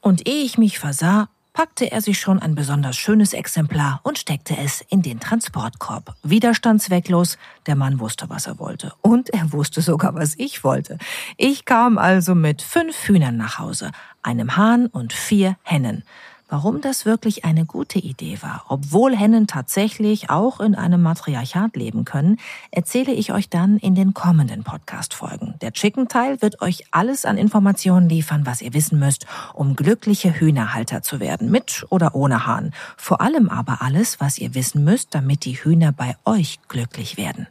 Und 0.00 0.26
ehe 0.26 0.44
ich 0.44 0.56
mich 0.56 0.78
versah, 0.78 1.28
packte 1.56 1.90
er 1.90 2.02
sich 2.02 2.20
schon 2.20 2.38
ein 2.38 2.54
besonders 2.54 2.98
schönes 2.98 3.32
Exemplar 3.32 4.00
und 4.02 4.18
steckte 4.18 4.54
es 4.58 4.84
in 4.90 5.00
den 5.00 5.20
Transportkorb. 5.20 6.14
Widerstandswecklos, 6.22 7.38
der 7.64 7.76
Mann 7.76 7.98
wusste, 7.98 8.28
was 8.28 8.46
er 8.46 8.58
wollte. 8.58 8.92
Und 9.00 9.30
er 9.30 9.54
wusste 9.54 9.80
sogar, 9.80 10.14
was 10.14 10.34
ich 10.36 10.64
wollte. 10.64 10.98
Ich 11.38 11.64
kam 11.64 11.96
also 11.96 12.34
mit 12.34 12.60
fünf 12.60 13.08
Hühnern 13.08 13.38
nach 13.38 13.58
Hause, 13.58 13.90
einem 14.22 14.58
Hahn 14.58 14.88
und 14.88 15.14
vier 15.14 15.56
Hennen. 15.62 16.04
Warum 16.48 16.80
das 16.80 17.04
wirklich 17.04 17.44
eine 17.44 17.64
gute 17.64 17.98
Idee 17.98 18.38
war, 18.40 18.64
obwohl 18.68 19.16
Hennen 19.16 19.48
tatsächlich 19.48 20.30
auch 20.30 20.60
in 20.60 20.76
einem 20.76 21.02
Matriarchat 21.02 21.74
leben 21.74 22.04
können, 22.04 22.38
erzähle 22.70 23.12
ich 23.12 23.32
euch 23.32 23.48
dann 23.50 23.78
in 23.78 23.96
den 23.96 24.14
kommenden 24.14 24.62
Podcast-Folgen. 24.62 25.54
Der 25.60 25.72
Chicken-Teil 25.72 26.40
wird 26.42 26.62
euch 26.62 26.84
alles 26.92 27.24
an 27.24 27.36
Informationen 27.36 28.08
liefern, 28.08 28.46
was 28.46 28.62
ihr 28.62 28.74
wissen 28.74 29.00
müsst, 29.00 29.26
um 29.54 29.74
glückliche 29.74 30.38
Hühnerhalter 30.38 31.02
zu 31.02 31.18
werden, 31.18 31.50
mit 31.50 31.84
oder 31.90 32.14
ohne 32.14 32.46
Hahn. 32.46 32.72
Vor 32.96 33.20
allem 33.20 33.48
aber 33.48 33.82
alles, 33.82 34.20
was 34.20 34.38
ihr 34.38 34.54
wissen 34.54 34.84
müsst, 34.84 35.16
damit 35.16 35.44
die 35.44 35.54
Hühner 35.54 35.90
bei 35.90 36.14
euch 36.24 36.60
glücklich 36.68 37.16
werden. 37.16 37.48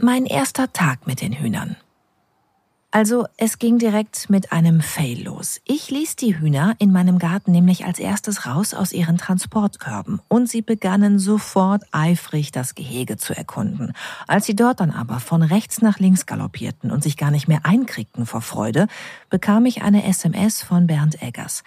Mein 0.00 0.26
erster 0.26 0.72
Tag 0.72 1.08
mit 1.08 1.20
den 1.20 1.32
Hühnern. 1.32 1.74
Also 2.94 3.26
es 3.38 3.58
ging 3.58 3.78
direkt 3.80 4.30
mit 4.30 4.52
einem 4.52 4.80
Fail 4.80 5.24
los. 5.24 5.60
Ich 5.64 5.90
ließ 5.90 6.14
die 6.14 6.38
Hühner 6.38 6.76
in 6.78 6.92
meinem 6.92 7.18
Garten 7.18 7.50
nämlich 7.50 7.86
als 7.86 7.98
erstes 7.98 8.46
raus 8.46 8.72
aus 8.72 8.92
ihren 8.92 9.18
Transportkörben 9.18 10.20
und 10.28 10.48
sie 10.48 10.62
begannen 10.62 11.18
sofort 11.18 11.82
eifrig 11.90 12.52
das 12.52 12.76
Gehege 12.76 13.16
zu 13.16 13.36
erkunden. 13.36 13.94
Als 14.28 14.46
sie 14.46 14.54
dort 14.54 14.78
dann 14.78 14.92
aber 14.92 15.18
von 15.18 15.42
rechts 15.42 15.82
nach 15.82 15.98
links 15.98 16.24
galoppierten 16.26 16.92
und 16.92 17.02
sich 17.02 17.16
gar 17.16 17.32
nicht 17.32 17.48
mehr 17.48 17.62
einkriegten 17.64 18.26
vor 18.26 18.42
Freude, 18.42 18.86
bekam 19.28 19.66
ich 19.66 19.82
eine 19.82 20.04
SMS 20.04 20.62
von 20.62 20.86
Bernd 20.86 21.20
Eggers. 21.20 21.64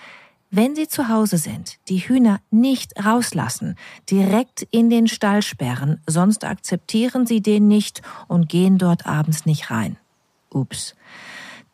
Wenn 0.49 0.77
Sie 0.77 0.87
zu 0.87 1.09
Hause 1.09 1.39
sind, 1.39 1.75
die 1.89 2.07
Hühner 2.07 2.39
nicht 2.51 2.93
rauslassen, 3.05 3.75
direkt 4.09 4.61
in 4.71 4.89
den 4.89 5.09
Stall 5.09 5.41
sperren, 5.41 5.99
sonst 6.07 6.45
akzeptieren 6.45 7.27
Sie 7.27 7.41
den 7.41 7.67
nicht 7.67 8.01
und 8.29 8.47
gehen 8.47 8.77
dort 8.77 9.05
abends 9.05 9.45
nicht 9.45 9.69
rein. 9.71 9.97
Ups. 10.49 10.95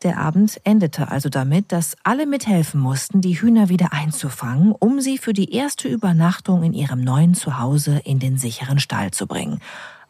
Der 0.02 0.18
Abend 0.18 0.60
endete 0.64 1.10
also 1.10 1.30
damit, 1.30 1.72
dass 1.72 1.96
alle 2.04 2.26
mithelfen 2.26 2.78
mussten, 2.78 3.22
die 3.22 3.40
Hühner 3.40 3.70
wieder 3.70 3.92
einzufangen, 3.92 4.72
um 4.72 5.00
sie 5.00 5.16
für 5.16 5.32
die 5.32 5.54
erste 5.54 5.88
Übernachtung 5.88 6.62
in 6.62 6.74
ihrem 6.74 7.00
neuen 7.00 7.34
Zuhause 7.34 8.00
in 8.04 8.18
den 8.18 8.36
sicheren 8.36 8.78
Stall 8.78 9.12
zu 9.12 9.26
bringen. 9.26 9.60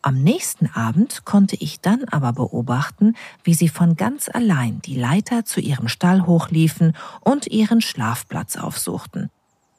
Am 0.03 0.23
nächsten 0.23 0.67
Abend 0.67 1.25
konnte 1.25 1.57
ich 1.57 1.81
dann 1.81 2.05
aber 2.11 2.33
beobachten, 2.33 3.15
wie 3.43 3.55
sie 3.55 3.69
von 3.69 3.97
ganz 3.97 4.29
allein 4.29 4.83
die 4.83 4.97
Leiter 4.97 5.45
zu 5.45 5.61
ihrem 5.61 5.89
Stall 5.89 6.27
hochliefen 6.27 6.95
und 7.21 7.47
ihren 7.47 7.81
Schlafplatz 7.81 8.57
aufsuchten. 8.57 9.31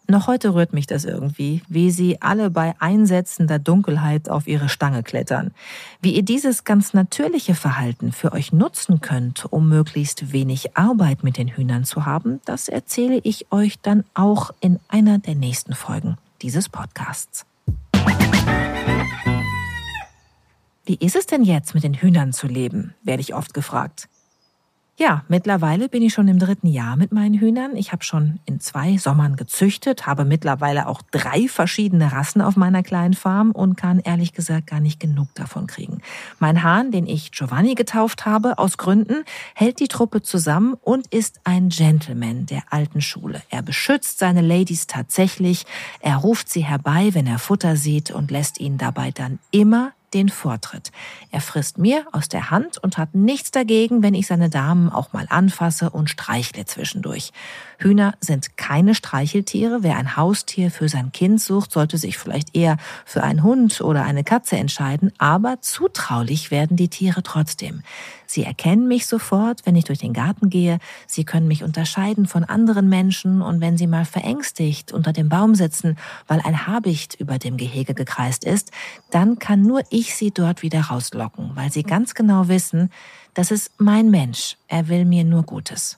Noch 0.07 0.27
heute 0.27 0.53
rührt 0.53 0.71
mich 0.71 0.85
das 0.85 1.03
irgendwie, 1.03 1.63
wie 1.67 1.89
sie 1.89 2.21
alle 2.21 2.51
bei 2.51 2.75
einsetzender 2.77 3.57
Dunkelheit 3.57 4.29
auf 4.29 4.45
ihre 4.45 4.69
Stange 4.69 5.01
klettern. 5.01 5.51
Wie 5.99 6.15
ihr 6.15 6.21
dieses 6.21 6.63
ganz 6.63 6.93
natürliche 6.93 7.55
Verhalten 7.55 8.11
für 8.11 8.31
euch 8.31 8.53
nutzen 8.53 9.01
könnt, 9.01 9.51
um 9.51 9.67
möglichst 9.67 10.31
wenig 10.31 10.77
Arbeit 10.77 11.23
mit 11.23 11.37
den 11.37 11.47
Hühnern 11.47 11.85
zu 11.85 12.05
haben, 12.05 12.39
das 12.45 12.69
erzähle 12.69 13.19
ich 13.23 13.51
euch 13.51 13.79
dann 13.79 14.03
auch 14.13 14.51
in 14.59 14.79
einer 14.89 15.17
der 15.17 15.33
nächsten 15.33 15.73
Folgen 15.73 16.17
dieses 16.43 16.69
Podcasts. 16.69 17.47
Wie 20.85 20.95
ist 20.95 21.15
es 21.15 21.25
denn 21.25 21.43
jetzt, 21.43 21.73
mit 21.73 21.83
den 21.83 21.95
Hühnern 21.95 22.31
zu 22.31 22.45
leben, 22.45 22.93
werde 23.01 23.21
ich 23.21 23.33
oft 23.33 23.55
gefragt. 23.55 24.07
Ja, 24.97 25.25
mittlerweile 25.27 25.89
bin 25.89 26.01
ich 26.03 26.13
schon 26.13 26.29
im 26.29 26.39
dritten 26.39 26.67
Jahr 26.67 26.95
mit 26.95 27.11
meinen 27.11 27.37
Hühnern. 27.37 27.75
Ich 27.75 27.91
habe 27.91 28.05
schon 28.05 28.39
in 28.45 28.61
zwei 28.61 28.95
Sommern 28.95 29.35
gezüchtet, 29.35 30.07
habe 30.07 30.23
mittlerweile 30.23 30.87
auch 30.87 31.01
drei 31.11 31.49
verschiedene 31.49 32.13
Rassen 32.13 32.41
auf 32.41 32.55
meiner 32.55 32.81
kleinen 32.81 33.13
Farm 33.13 33.51
und 33.51 33.75
kann 33.75 33.99
ehrlich 33.99 34.31
gesagt 34.31 34.67
gar 34.67 34.79
nicht 34.79 35.01
genug 35.01 35.27
davon 35.35 35.67
kriegen. 35.67 36.01
Mein 36.39 36.63
Hahn, 36.63 36.91
den 36.91 37.07
ich 37.07 37.33
Giovanni 37.33 37.75
getauft 37.75 38.25
habe, 38.25 38.57
aus 38.57 38.77
Gründen, 38.77 39.25
hält 39.53 39.81
die 39.81 39.89
Truppe 39.89 40.21
zusammen 40.21 40.75
und 40.81 41.07
ist 41.07 41.41
ein 41.43 41.67
Gentleman 41.67 42.45
der 42.45 42.63
alten 42.69 43.01
Schule. 43.01 43.41
Er 43.49 43.63
beschützt 43.63 44.19
seine 44.19 44.39
Ladies 44.39 44.87
tatsächlich, 44.87 45.65
er 45.99 46.15
ruft 46.15 46.47
sie 46.47 46.63
herbei, 46.63 47.09
wenn 47.11 47.27
er 47.27 47.39
Futter 47.39 47.75
sieht 47.75 48.11
und 48.11 48.31
lässt 48.31 48.61
ihnen 48.61 48.77
dabei 48.77 49.11
dann 49.11 49.39
immer 49.51 49.91
den 50.15 50.29
Vortritt. 50.29 50.91
Er 51.29 51.41
frisst 51.41 51.77
mir 51.77 52.05
aus 52.11 52.29
der 52.29 52.49
Hand 52.49 52.77
und 52.79 52.97
hat 52.97 53.13
nichts 53.13 53.51
dagegen, 53.51 54.01
wenn 54.01 54.15
ich 54.15 54.27
seine 54.27 54.49
Damen 54.49 54.89
auch 54.89 55.13
mal 55.13 55.27
anfasse 55.29 55.89
und 55.91 56.09
streichle 56.09 56.65
zwischendurch. 56.65 57.31
Hühner 57.77 58.13
sind 58.21 58.57
keine 58.57 58.95
Streicheltiere. 58.95 59.83
Wer 59.83 59.97
ein 59.97 60.15
Haustier 60.15 60.71
für 60.71 60.89
sein 60.89 61.11
Kind 61.11 61.41
sucht, 61.41 61.71
sollte 61.71 61.97
sich 61.97 62.17
vielleicht 62.17 62.55
eher 62.55 62.77
für 63.05 63.21
einen 63.23 63.43
Hund 63.43 63.81
oder 63.81 64.03
eine 64.03 64.23
Katze 64.23 64.55
entscheiden, 64.55 65.11
aber 65.17 65.61
zutraulich 65.61 66.49
werden 66.49 66.77
die 66.77 66.89
Tiere 66.89 67.21
trotzdem. 67.21 67.83
Sie 68.27 68.43
erkennen 68.43 68.87
mich 68.87 69.05
sofort, 69.05 69.65
wenn 69.65 69.75
ich 69.75 69.85
durch 69.85 69.99
den 69.99 70.13
Garten 70.13 70.49
gehe. 70.49 70.79
Sie 71.07 71.25
können 71.25 71.47
mich 71.47 71.63
unterscheiden 71.63 72.25
von 72.25 72.43
anderen 72.43 72.89
Menschen 72.89 73.41
und 73.41 73.61
wenn 73.61 73.77
sie 73.77 73.87
mal 73.87 74.05
verängstigt 74.05 74.91
unter 74.91 75.13
dem 75.13 75.29
Baum 75.29 75.55
sitzen, 75.55 75.97
weil 76.27 76.41
ein 76.41 76.67
Habicht 76.67 77.15
über 77.19 77.37
dem 77.37 77.57
Gehege 77.57 77.93
gekreist 77.93 78.43
ist, 78.43 78.71
dann 79.11 79.37
kann 79.39 79.61
nur 79.61 79.81
ich 79.89 80.04
sie 80.13 80.31
dort 80.31 80.61
wieder 80.61 80.81
rauslocken, 80.81 81.51
weil 81.55 81.71
sie 81.71 81.83
ganz 81.83 82.13
genau 82.13 82.47
wissen, 82.49 82.91
das 83.33 83.49
ist 83.49 83.71
mein 83.79 84.11
Mensch. 84.11 84.57
Er 84.67 84.89
will 84.89 85.05
mir 85.05 85.23
nur 85.23 85.43
Gutes. 85.43 85.97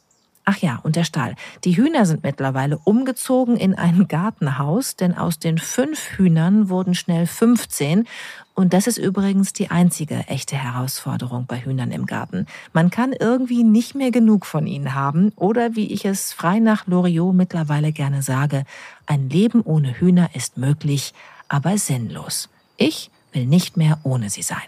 Ach 0.50 0.60
ja, 0.60 0.80
und 0.82 0.96
der 0.96 1.04
Stall. 1.04 1.36
Die 1.66 1.76
Hühner 1.76 2.06
sind 2.06 2.24
mittlerweile 2.24 2.78
umgezogen 2.78 3.58
in 3.58 3.76
ein 3.76 4.08
Gartenhaus, 4.08 4.96
denn 4.96 5.14
aus 5.14 5.40
den 5.40 5.58
fünf 5.58 6.12
Hühnern 6.12 6.70
wurden 6.70 6.96
schnell 6.96 7.28
15. 7.28 8.08
Und 8.54 8.72
das 8.72 8.88
ist 8.88 8.98
übrigens 8.98 9.52
die 9.52 9.72
einzige 9.72 10.16
echte 10.28 10.56
Herausforderung 10.56 11.48
bei 11.48 11.60
Hühnern 11.60 11.92
im 11.92 12.06
Garten. 12.06 12.46
Man 12.72 12.90
kann 12.90 13.12
irgendwie 13.12 13.66
nicht 13.66 13.94
mehr 13.94 14.10
genug 14.10 14.46
von 14.46 14.68
ihnen 14.68 14.94
haben 14.94 15.34
oder 15.36 15.76
wie 15.76 15.92
ich 15.92 16.06
es 16.06 16.32
frei 16.32 16.60
nach 16.60 16.88
Loriot 16.88 17.36
mittlerweile 17.36 17.92
gerne 17.92 18.22
sage, 18.22 18.64
ein 19.06 19.30
Leben 19.30 19.62
ohne 19.62 20.00
Hühner 20.00 20.30
ist 20.34 20.58
möglich, 20.58 21.14
aber 21.50 21.78
sinnlos. 21.78 22.48
Ich 22.78 23.12
will 23.34 23.46
nicht 23.46 23.78
mehr 23.78 24.00
ohne 24.04 24.30
sie 24.30 24.42
sein. 24.42 24.68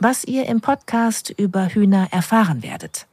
was 0.00 0.24
ihr 0.24 0.46
im 0.46 0.60
Podcast 0.60 1.30
über 1.30 1.68
Hühner 1.68 2.08
erfahren 2.12 2.62
werdet. 2.62 3.06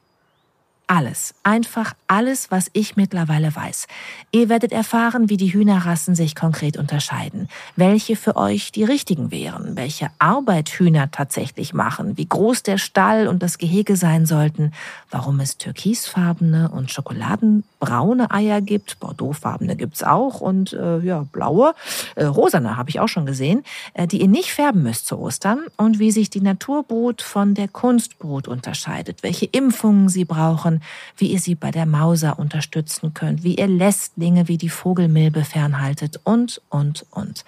Alles, 0.88 1.34
einfach 1.42 1.94
alles, 2.08 2.52
was 2.52 2.70
ich 2.74 2.96
mittlerweile 2.96 3.56
weiß. 3.56 3.88
Ihr 4.32 4.50
werdet 4.50 4.72
erfahren, 4.72 5.30
wie 5.30 5.38
die 5.38 5.52
Hühnerrassen 5.52 6.14
sich 6.14 6.36
konkret 6.36 6.78
unterscheiden, 6.78 7.50
welche 7.76 8.16
für 8.16 8.36
euch 8.36 8.72
die 8.72 8.84
richtigen 8.84 9.32
wären, 9.32 9.76
welche 9.76 10.10
Arbeit 10.20 10.70
Hühner 10.70 11.10
tatsächlich 11.10 11.74
machen, 11.74 12.18
wie 12.18 12.28
groß 12.28 12.62
der 12.62 12.78
Stall 12.78 13.28
und 13.28 13.42
das 13.42 13.58
Gehege 13.58 13.96
sein 13.96 14.28
sollten, 14.28 14.74
warum 15.10 15.40
es 15.40 15.58
türkisfarbene 15.58 16.70
und 16.70 16.92
schokoladenbraune 16.92 18.30
Eier 18.30 18.62
gibt, 18.62 19.00
bordeauxfarbene 19.00 19.76
gibt's 19.76 20.04
auch. 20.04 20.40
Und 20.40 20.74
äh, 20.74 21.00
ja, 21.00 21.26
blaue, 21.32 21.74
äh, 22.14 22.26
rosane 22.26 22.78
habe 22.78 22.92
ich 22.92 23.00
auch 23.00 23.08
schon 23.08 23.26
gesehen, 23.26 23.64
äh, 23.96 24.06
die 24.06 24.22
ihr 24.22 24.28
nicht 24.28 24.52
färben 24.52 24.84
müsst 24.84 25.08
zu 25.08 25.18
Ostern. 25.18 25.62
Und 25.78 25.98
wie 25.98 26.12
sich 26.12 26.30
die 26.30 26.42
Naturbrut 26.42 27.24
von 27.24 27.56
der 27.56 27.70
Kunstbrut 27.70 28.48
unterscheidet, 28.48 29.24
welche 29.24 29.48
Impfungen 29.48 30.10
sie 30.10 30.26
brauchen, 30.26 30.75
erfahren, 30.76 30.82
wie 31.18 31.32
ihr 31.32 31.40
sie 31.40 31.56
bei 31.56 31.72
der 31.72 31.86
Mauser 31.86 32.40
unterstützen 32.40 33.14
könnt, 33.14 33.44
wie 33.44 33.56
ihr 33.56 33.68
Lästlinge 33.68 34.48
wie 34.48 34.58
die 34.58 34.70
Vogelmilbe 34.70 35.44
fernhaltet 35.44 36.20
und, 36.24 36.62
und, 36.70 37.06
und. 37.12 37.46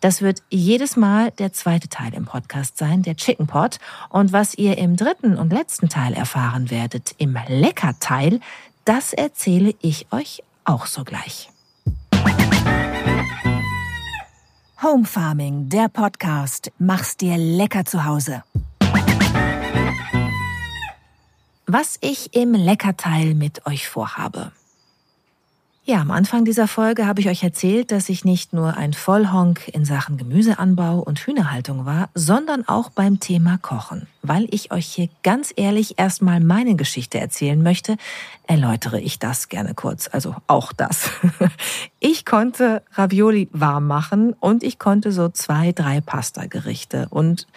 Das 0.00 0.22
wird 0.22 0.42
jedes 0.50 0.96
Mal 0.96 1.30
der 1.32 1.52
zweite 1.52 1.88
Teil 1.88 2.14
im 2.14 2.24
Podcast 2.24 2.78
sein, 2.78 3.02
der 3.02 3.16
Chicken 3.16 3.46
Pot. 3.46 3.78
Und 4.10 4.32
was 4.32 4.54
ihr 4.54 4.78
im 4.78 4.96
dritten 4.96 5.36
und 5.36 5.52
letzten 5.52 5.88
Teil 5.88 6.14
erfahren 6.14 6.70
werdet, 6.70 7.14
im 7.18 7.36
Leckerteil, 7.48 8.40
das 8.84 9.12
erzähle 9.12 9.74
ich 9.80 10.06
euch 10.12 10.42
auch 10.64 10.86
sogleich. 10.86 11.50
Home 14.82 15.04
Farming, 15.04 15.68
der 15.70 15.88
Podcast. 15.88 16.70
Mach's 16.78 17.16
dir 17.16 17.38
lecker 17.38 17.84
zu 17.84 18.04
Hause. 18.04 18.42
Was 21.68 21.98
ich 22.00 22.36
im 22.36 22.54
Leckerteil 22.54 23.34
mit 23.34 23.66
euch 23.66 23.88
vorhabe. 23.88 24.52
Ja, 25.84 26.00
am 26.00 26.12
Anfang 26.12 26.44
dieser 26.44 26.68
Folge 26.68 27.06
habe 27.06 27.20
ich 27.20 27.28
euch 27.28 27.42
erzählt, 27.42 27.90
dass 27.90 28.08
ich 28.08 28.24
nicht 28.24 28.52
nur 28.52 28.76
ein 28.76 28.92
Vollhonk 28.92 29.66
in 29.66 29.84
Sachen 29.84 30.16
Gemüseanbau 30.16 31.00
und 31.00 31.18
Hühnerhaltung 31.18 31.84
war, 31.84 32.08
sondern 32.14 32.68
auch 32.68 32.90
beim 32.90 33.18
Thema 33.18 33.58
Kochen. 33.58 34.06
Weil 34.22 34.46
ich 34.52 34.70
euch 34.70 34.86
hier 34.86 35.08
ganz 35.24 35.52
ehrlich 35.56 35.98
erstmal 35.98 36.38
meine 36.38 36.76
Geschichte 36.76 37.18
erzählen 37.18 37.60
möchte, 37.60 37.96
erläutere 38.46 39.00
ich 39.00 39.18
das 39.18 39.48
gerne 39.48 39.74
kurz. 39.74 40.08
Also 40.12 40.36
auch 40.46 40.72
das. 40.72 41.10
Ich 41.98 42.24
konnte 42.24 42.82
Ravioli 42.92 43.48
warm 43.52 43.88
machen 43.88 44.34
und 44.38 44.62
ich 44.62 44.78
konnte 44.78 45.10
so 45.10 45.28
zwei, 45.30 45.72
drei 45.72 46.00
Pasta-Gerichte 46.00 47.08
und 47.10 47.48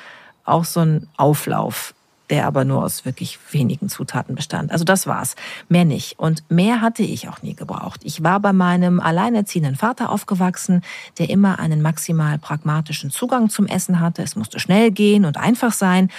auch 0.46 0.66
so 0.66 0.80
einen 0.80 1.08
Auflauf 1.16 1.94
der 2.30 2.46
aber 2.46 2.66
nur 2.66 2.84
aus 2.84 3.06
wirklich 3.06 3.40
wenigen 3.52 3.90
Zutaten 3.90 4.36
bestand. 4.36 4.72
Also 4.72 4.86
das 4.86 5.08
war's. 5.08 5.36
Mehr 5.68 5.86
nicht. 5.86 6.20
Und 6.20 6.44
mehr 6.50 6.82
hatte 6.82 7.04
ich 7.04 7.28
auch 7.28 7.42
nie 7.42 7.56
gebraucht. 7.56 8.02
Ich 8.04 8.24
war 8.24 8.40
bei 8.40 8.54
meinem 8.54 9.00
alleinerziehenden 9.00 9.76
Vater 9.76 10.10
aufgewachsen, 10.10 10.84
der 11.18 11.30
immer 11.30 11.60
einen 11.60 11.82
maximal 11.82 12.38
pragmatischen 12.38 13.10
Zugang 13.12 13.50
zum 13.50 13.66
Essen 13.68 14.00
hatte. 14.00 14.22
Es 14.22 14.36
musste 14.36 14.60
schnell 14.60 14.92
gehen 14.92 15.26
und 15.26 15.38
einfach 15.38 15.74
sein. 15.74 16.10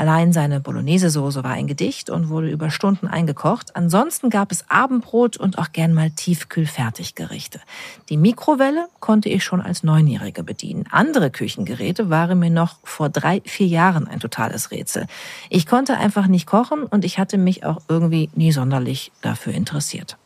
Allein 0.00 0.32
seine 0.32 0.60
Bolognese-Soße 0.60 1.44
war 1.44 1.50
ein 1.50 1.66
Gedicht 1.66 2.08
und 2.08 2.30
wurde 2.30 2.48
über 2.48 2.70
Stunden 2.70 3.06
eingekocht. 3.06 3.76
Ansonsten 3.76 4.30
gab 4.30 4.50
es 4.50 4.64
Abendbrot 4.70 5.36
und 5.36 5.58
auch 5.58 5.72
gern 5.72 5.92
mal 5.92 6.10
Tiefkühl-Fertiggerichte. 6.10 7.60
Die 8.08 8.16
Mikrowelle 8.16 8.88
konnte 9.00 9.28
ich 9.28 9.44
schon 9.44 9.60
als 9.60 9.82
Neunjährige 9.82 10.42
bedienen. 10.42 10.86
Andere 10.90 11.30
Küchengeräte 11.30 12.08
waren 12.08 12.38
mir 12.38 12.48
noch 12.48 12.78
vor 12.82 13.10
drei, 13.10 13.42
vier 13.44 13.66
Jahren 13.66 14.08
ein 14.08 14.20
totales 14.20 14.70
Rätsel. 14.70 15.06
Ich 15.50 15.66
konnte 15.66 15.98
einfach 15.98 16.28
nicht 16.28 16.46
kochen 16.46 16.84
und 16.84 17.04
ich 17.04 17.18
hatte 17.18 17.36
mich 17.36 17.66
auch 17.66 17.82
irgendwie 17.88 18.30
nie 18.34 18.52
sonderlich 18.52 19.12
dafür 19.20 19.52
interessiert. 19.52 20.16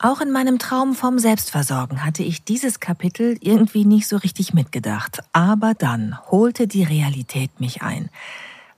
Auch 0.00 0.20
in 0.20 0.32
meinem 0.32 0.58
Traum 0.58 0.94
vom 0.94 1.20
Selbstversorgen 1.20 2.04
hatte 2.04 2.24
ich 2.24 2.42
dieses 2.42 2.80
Kapitel 2.80 3.36
irgendwie 3.40 3.84
nicht 3.84 4.08
so 4.08 4.16
richtig 4.16 4.52
mitgedacht. 4.52 5.20
Aber 5.32 5.74
dann 5.74 6.18
holte 6.28 6.66
die 6.66 6.82
Realität 6.82 7.60
mich 7.60 7.82
ein. 7.82 8.10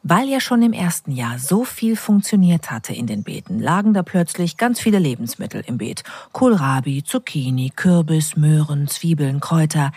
Weil 0.03 0.29
ja 0.29 0.41
schon 0.41 0.63
im 0.63 0.73
ersten 0.73 1.13
Jahr 1.13 1.39
so 1.39 1.65
viel 1.65 1.95
funktioniert 1.95 2.71
hatte 2.71 2.95
in 2.95 3.07
den 3.07 3.23
Beeten, 3.23 3.59
lagen 3.59 3.93
da 3.93 4.03
plötzlich 4.03 4.57
ganz 4.57 4.81
viele 4.81 4.99
Lebensmittel 4.99 5.63
im 5.67 5.77
Beet. 5.77 6.05
Kohlrabi, 6.33 7.05
Zucchini, 7.05 7.71
Kürbis, 7.75 8.37
Möhren, 8.37 8.89
Zwiebeln, 8.89 9.41
Kräuter. 9.41 9.93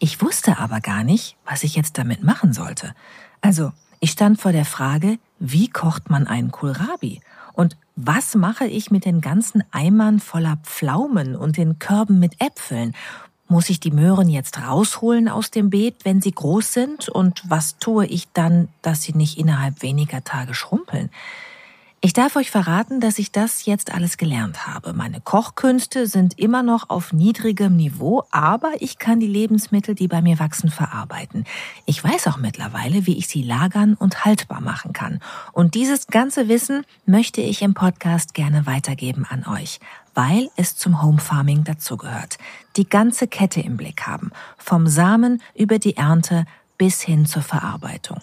Ich 0.00 0.20
wusste 0.20 0.58
aber 0.58 0.80
gar 0.80 1.04
nicht, 1.04 1.36
was 1.46 1.62
ich 1.62 1.76
jetzt 1.76 1.98
damit 1.98 2.24
machen 2.24 2.52
sollte. 2.52 2.94
Also, 3.40 3.72
ich 4.00 4.10
stand 4.10 4.40
vor 4.40 4.52
der 4.52 4.64
Frage, 4.64 5.18
wie 5.38 5.68
kocht 5.68 6.10
man 6.10 6.26
einen 6.26 6.50
Kohlrabi? 6.50 7.20
Und 7.52 7.76
was 7.94 8.34
mache 8.34 8.66
ich 8.66 8.90
mit 8.90 9.04
den 9.04 9.20
ganzen 9.20 9.62
Eimern 9.70 10.18
voller 10.18 10.58
Pflaumen 10.64 11.36
und 11.36 11.56
den 11.56 11.78
Körben 11.78 12.18
mit 12.18 12.40
Äpfeln? 12.40 12.92
Muss 13.46 13.68
ich 13.68 13.78
die 13.78 13.90
Möhren 13.90 14.28
jetzt 14.28 14.58
rausholen 14.58 15.28
aus 15.28 15.50
dem 15.50 15.70
Beet, 15.70 16.04
wenn 16.04 16.20
sie 16.20 16.32
groß 16.32 16.72
sind? 16.72 17.08
Und 17.08 17.42
was 17.48 17.78
tue 17.78 18.06
ich 18.06 18.28
dann, 18.32 18.68
dass 18.82 19.02
sie 19.02 19.12
nicht 19.12 19.38
innerhalb 19.38 19.82
weniger 19.82 20.24
Tage 20.24 20.54
schrumpeln? 20.54 21.10
Ich 22.04 22.12
darf 22.12 22.36
euch 22.36 22.50
verraten, 22.50 23.00
dass 23.00 23.18
ich 23.18 23.32
das 23.32 23.64
jetzt 23.64 23.90
alles 23.94 24.18
gelernt 24.18 24.66
habe. 24.66 24.92
Meine 24.92 25.22
Kochkünste 25.22 26.06
sind 26.06 26.38
immer 26.38 26.62
noch 26.62 26.90
auf 26.90 27.14
niedrigem 27.14 27.76
Niveau, 27.76 28.24
aber 28.30 28.72
ich 28.80 28.98
kann 28.98 29.20
die 29.20 29.26
Lebensmittel, 29.26 29.94
die 29.94 30.06
bei 30.06 30.20
mir 30.20 30.38
wachsen, 30.38 30.70
verarbeiten. 30.70 31.46
Ich 31.86 32.04
weiß 32.04 32.26
auch 32.26 32.36
mittlerweile, 32.36 33.06
wie 33.06 33.16
ich 33.16 33.26
sie 33.26 33.42
lagern 33.42 33.94
und 33.94 34.26
haltbar 34.26 34.60
machen 34.60 34.92
kann. 34.92 35.18
Und 35.52 35.74
dieses 35.74 36.06
ganze 36.08 36.46
Wissen 36.46 36.84
möchte 37.06 37.40
ich 37.40 37.62
im 37.62 37.72
Podcast 37.72 38.34
gerne 38.34 38.66
weitergeben 38.66 39.24
an 39.26 39.46
euch, 39.46 39.80
weil 40.14 40.48
es 40.56 40.76
zum 40.76 41.02
Home 41.02 41.18
Farming 41.20 41.64
dazugehört. 41.64 42.38
Die 42.76 42.88
ganze 42.88 43.26
Kette 43.26 43.60
im 43.60 43.76
Blick 43.76 44.06
haben, 44.06 44.30
vom 44.56 44.86
Samen 44.86 45.42
über 45.54 45.78
die 45.78 45.96
Ernte 45.96 46.46
bis 46.78 47.02
hin 47.02 47.26
zur 47.26 47.42
Verarbeitung. 47.42 48.20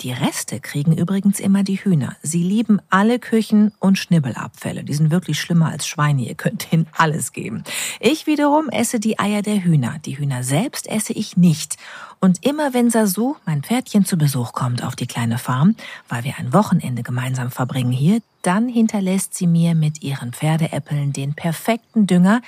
Die 0.00 0.12
Reste 0.12 0.60
kriegen 0.60 0.96
übrigens 0.96 1.40
immer 1.40 1.64
die 1.64 1.82
Hühner. 1.82 2.14
Sie 2.22 2.44
lieben 2.44 2.80
alle 2.88 3.18
Küchen 3.18 3.72
und 3.80 3.98
Schnibbelabfälle. 3.98 4.84
Die 4.84 4.94
sind 4.94 5.10
wirklich 5.10 5.40
schlimmer 5.40 5.70
als 5.70 5.88
Schweine. 5.88 6.22
Ihr 6.22 6.36
könnt 6.36 6.72
ihnen 6.72 6.86
alles 6.96 7.32
geben. 7.32 7.64
Ich 7.98 8.28
wiederum 8.28 8.68
esse 8.68 9.00
die 9.00 9.18
Eier 9.18 9.42
der 9.42 9.64
Hühner. 9.64 9.96
Die 10.04 10.16
Hühner 10.16 10.44
selbst 10.44 10.86
esse 10.86 11.12
ich 11.12 11.36
nicht. 11.36 11.78
Und 12.20 12.46
immer 12.46 12.74
wenn 12.74 12.90
Sasu, 12.90 13.34
mein 13.44 13.64
Pferdchen, 13.64 14.04
zu 14.04 14.16
Besuch 14.16 14.52
kommt 14.52 14.84
auf 14.84 14.94
die 14.94 15.08
kleine 15.08 15.36
Farm, 15.36 15.74
weil 16.08 16.22
wir 16.22 16.38
ein 16.38 16.52
Wochenende 16.52 17.02
gemeinsam 17.02 17.50
verbringen 17.50 17.90
hier, 17.90 18.20
dann 18.42 18.68
hinterlässt 18.68 19.34
sie 19.34 19.48
mir 19.48 19.74
mit 19.74 20.04
ihren 20.04 20.32
Pferdeäppeln 20.32 21.12
den 21.12 21.34
perfekten 21.34 22.06
Dünger, 22.06 22.40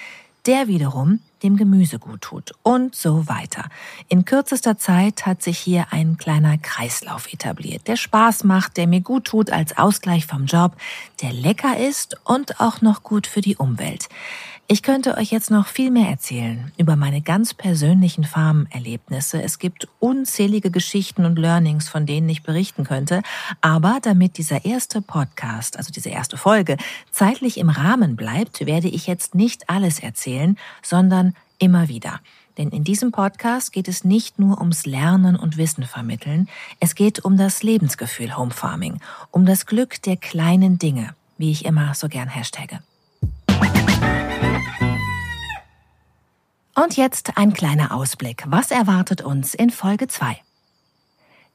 der 0.47 0.69
wiederum 0.69 1.19
dem 1.43 1.57
Gemüse 1.57 1.99
gut 1.99 2.23
tut 2.23 2.53
und 2.63 2.95
so 2.95 3.29
weiter. 3.29 3.65
In 4.09 4.25
kürzester 4.25 4.79
Zeit 4.79 5.27
hat 5.27 5.43
sich 5.43 5.59
hier 5.59 5.87
ein 5.91 6.17
kleiner 6.17 6.59
Kreislauf 6.59 7.33
etabliert, 7.33 7.89
der 7.89 7.97
Spaß 7.97 8.45
macht, 8.45 8.77
der 8.77 8.87
mir 8.87 9.01
gut 9.01 9.25
tut 9.25 9.51
als 9.51 9.77
Ausgleich 9.77 10.27
vom 10.27 10.47
Job, 10.47 10.73
der 11.23 11.33
lecker 11.33 11.79
ist 11.79 12.17
und 12.25 12.61
auch 12.61 12.81
noch 12.81 13.03
gut 13.03 13.27
für 13.27 13.41
die 13.41 13.57
Umwelt. 13.57 14.09
Ich 14.73 14.85
könnte 14.85 15.17
euch 15.17 15.33
jetzt 15.33 15.51
noch 15.51 15.67
viel 15.67 15.91
mehr 15.91 16.09
erzählen 16.09 16.71
über 16.79 16.95
meine 16.95 17.23
ganz 17.23 17.55
persönlichen 17.55 18.23
Farmerlebnisse. 18.23 19.43
Es 19.43 19.59
gibt 19.59 19.89
unzählige 19.99 20.71
Geschichten 20.71 21.25
und 21.25 21.41
Learnings, 21.41 21.89
von 21.89 22.07
denen 22.07 22.29
ich 22.29 22.45
berichten 22.45 22.85
könnte. 22.85 23.23
Aber 23.61 23.99
damit 24.01 24.39
dieser 24.39 24.65
erste 24.65 25.03
Podcast, 25.03 25.77
also 25.77 25.91
diese 25.91 26.11
erste 26.11 26.37
Folge, 26.37 26.77
zeitlich 27.11 27.59
im 27.59 27.69
Rahmen 27.69 28.15
bleibt, 28.15 28.65
werde 28.65 28.87
ich 28.87 29.09
jetzt 29.09 29.35
nicht 29.35 29.69
alles 29.69 29.99
erzählen, 29.99 30.57
sondern 30.83 31.35
immer 31.59 31.89
wieder. 31.89 32.21
Denn 32.57 32.69
in 32.69 32.85
diesem 32.85 33.11
Podcast 33.11 33.73
geht 33.73 33.89
es 33.89 34.05
nicht 34.05 34.39
nur 34.39 34.61
ums 34.61 34.87
Lernen 34.87 35.35
und 35.35 35.57
Wissen 35.57 35.83
vermitteln, 35.83 36.49
es 36.79 36.95
geht 36.95 37.25
um 37.25 37.37
das 37.37 37.65
Lebensgefühl 37.65 38.37
Home 38.37 38.53
Farming, 38.53 39.01
um 39.33 39.47
das 39.47 39.67
Glück 39.67 40.01
der 40.03 40.17
kleinen 40.17 40.79
Dinge, 40.79 41.17
wie 41.39 41.51
ich 41.51 41.65
immer 41.65 41.93
so 41.97 42.07
gern 42.07 42.29
hashtagge. 42.29 42.79
Und 46.83 46.97
jetzt 46.97 47.37
ein 47.37 47.53
kleiner 47.53 47.93
Ausblick. 47.93 48.45
Was 48.47 48.71
erwartet 48.71 49.21
uns 49.21 49.53
in 49.53 49.69
Folge 49.69 50.09
2? 50.09 50.41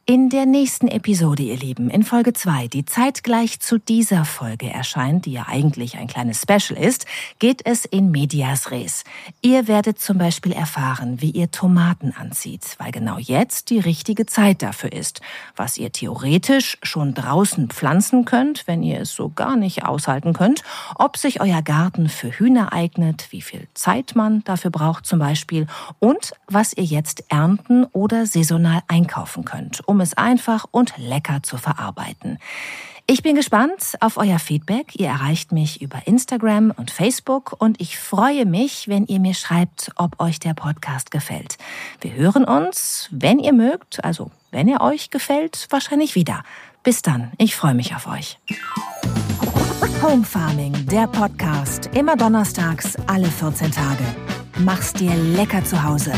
In 0.08 0.30
der 0.30 0.46
nächsten 0.46 0.88
Episode, 0.88 1.42
ihr 1.42 1.58
Lieben, 1.58 1.90
in 1.90 2.04
Folge 2.04 2.32
2, 2.32 2.68
die 2.68 2.86
zeitgleich 2.86 3.60
zu 3.60 3.80
dieser 3.80 4.24
Folge 4.24 4.70
erscheint, 4.70 5.26
die 5.26 5.32
ja 5.32 5.48
eigentlich 5.48 5.98
ein 5.98 6.06
kleines 6.06 6.44
Special 6.44 6.80
ist, 6.80 7.08
geht 7.40 7.66
es 7.66 7.86
in 7.86 8.12
Medias 8.12 8.70
Res. 8.70 9.04
Ihr 9.42 9.68
werdet 9.68 9.98
zum 9.98 10.20
Beispiel 10.20 10.52
erfahren, 10.52 11.24
wie 11.24 11.32
ihr 11.32 11.50
Tomaten 11.50 12.14
anzieht, 12.16 12.76
weil 12.78 12.92
genau 12.92 13.18
jetzt 13.18 13.72
die 13.72 13.80
richtige 13.80 14.28
Zeit 14.28 14.62
dafür 14.62 14.94
ist, 14.94 15.22
was 15.56 15.76
ihr 15.80 15.92
theoretisch 15.92 16.78
schon 16.84 17.16
draußen 17.16 17.70
pflanzen 17.70 18.26
könnt, 18.26 18.68
wenn 18.68 18.84
ihr 18.84 19.00
es 19.02 19.12
so 19.16 19.30
gar 19.30 19.56
nicht 19.56 19.86
aushalten 19.86 20.34
könnt, 20.34 20.62
ob 20.94 21.18
sich 21.18 21.42
euer 21.42 21.64
Garten 21.64 22.10
für 22.10 22.30
Hühner 22.30 22.74
eignet, 22.74 23.32
wie 23.32 23.42
viel 23.42 23.68
Zeit 23.74 24.16
man 24.16 24.44
dafür 24.44 24.70
braucht 24.70 25.08
zum 25.08 25.18
Beispiel. 25.18 25.66
Und 25.98 26.34
was 26.46 26.74
ihr 26.74 26.84
jetzt 26.84 27.24
ernten 27.30 27.86
oder 27.86 28.28
saisonal 28.28 28.84
einkaufen 28.88 29.46
könnt, 29.46 29.82
um 29.96 30.02
es 30.02 30.14
einfach 30.14 30.66
und 30.72 30.94
lecker 30.98 31.42
zu 31.42 31.56
verarbeiten. 31.58 32.38
Ich 33.08 33.24
bin 33.24 33.36
gespannt 33.36 33.96
auf 34.02 34.18
euer 34.18 34.40
Feedback. 34.40 34.94
Ihr 34.96 35.08
erreicht 35.08 35.54
mich 35.54 35.82
über 35.82 36.06
Instagram 36.06 36.74
und 36.76 36.92
Facebook 36.92 37.56
und 37.60 37.80
ich 37.80 37.98
freue 37.98 38.46
mich, 38.46 38.90
wenn 38.90 39.06
ihr 39.06 39.22
mir 39.22 39.34
schreibt, 39.34 39.92
ob 39.96 40.20
euch 40.20 40.40
der 40.40 40.54
Podcast 40.54 41.12
gefällt. 41.12 41.58
Wir 42.02 42.14
hören 42.14 42.44
uns, 42.44 43.08
wenn 43.10 43.40
ihr 43.40 43.54
mögt, 43.54 44.04
also 44.04 44.32
wenn 44.52 44.68
er 44.68 44.82
euch 44.82 45.12
gefällt, 45.12 45.68
wahrscheinlich 45.70 46.16
wieder. 46.16 46.44
Bis 46.84 47.02
dann, 47.02 47.32
ich 47.38 47.56
freue 47.56 47.74
mich 47.74 47.96
auf 47.96 48.08
euch. 48.08 48.38
Home 50.02 50.26
Farming, 50.26 50.74
der 50.88 51.08
Podcast, 51.08 51.90
immer 51.94 52.18
donnerstags, 52.18 52.98
alle 53.08 53.28
14 53.28 53.72
Tage. 53.72 54.04
Mach's 54.58 54.92
dir 54.92 55.16
lecker 55.16 55.64
zu 55.64 55.82
Hause. 55.82 56.12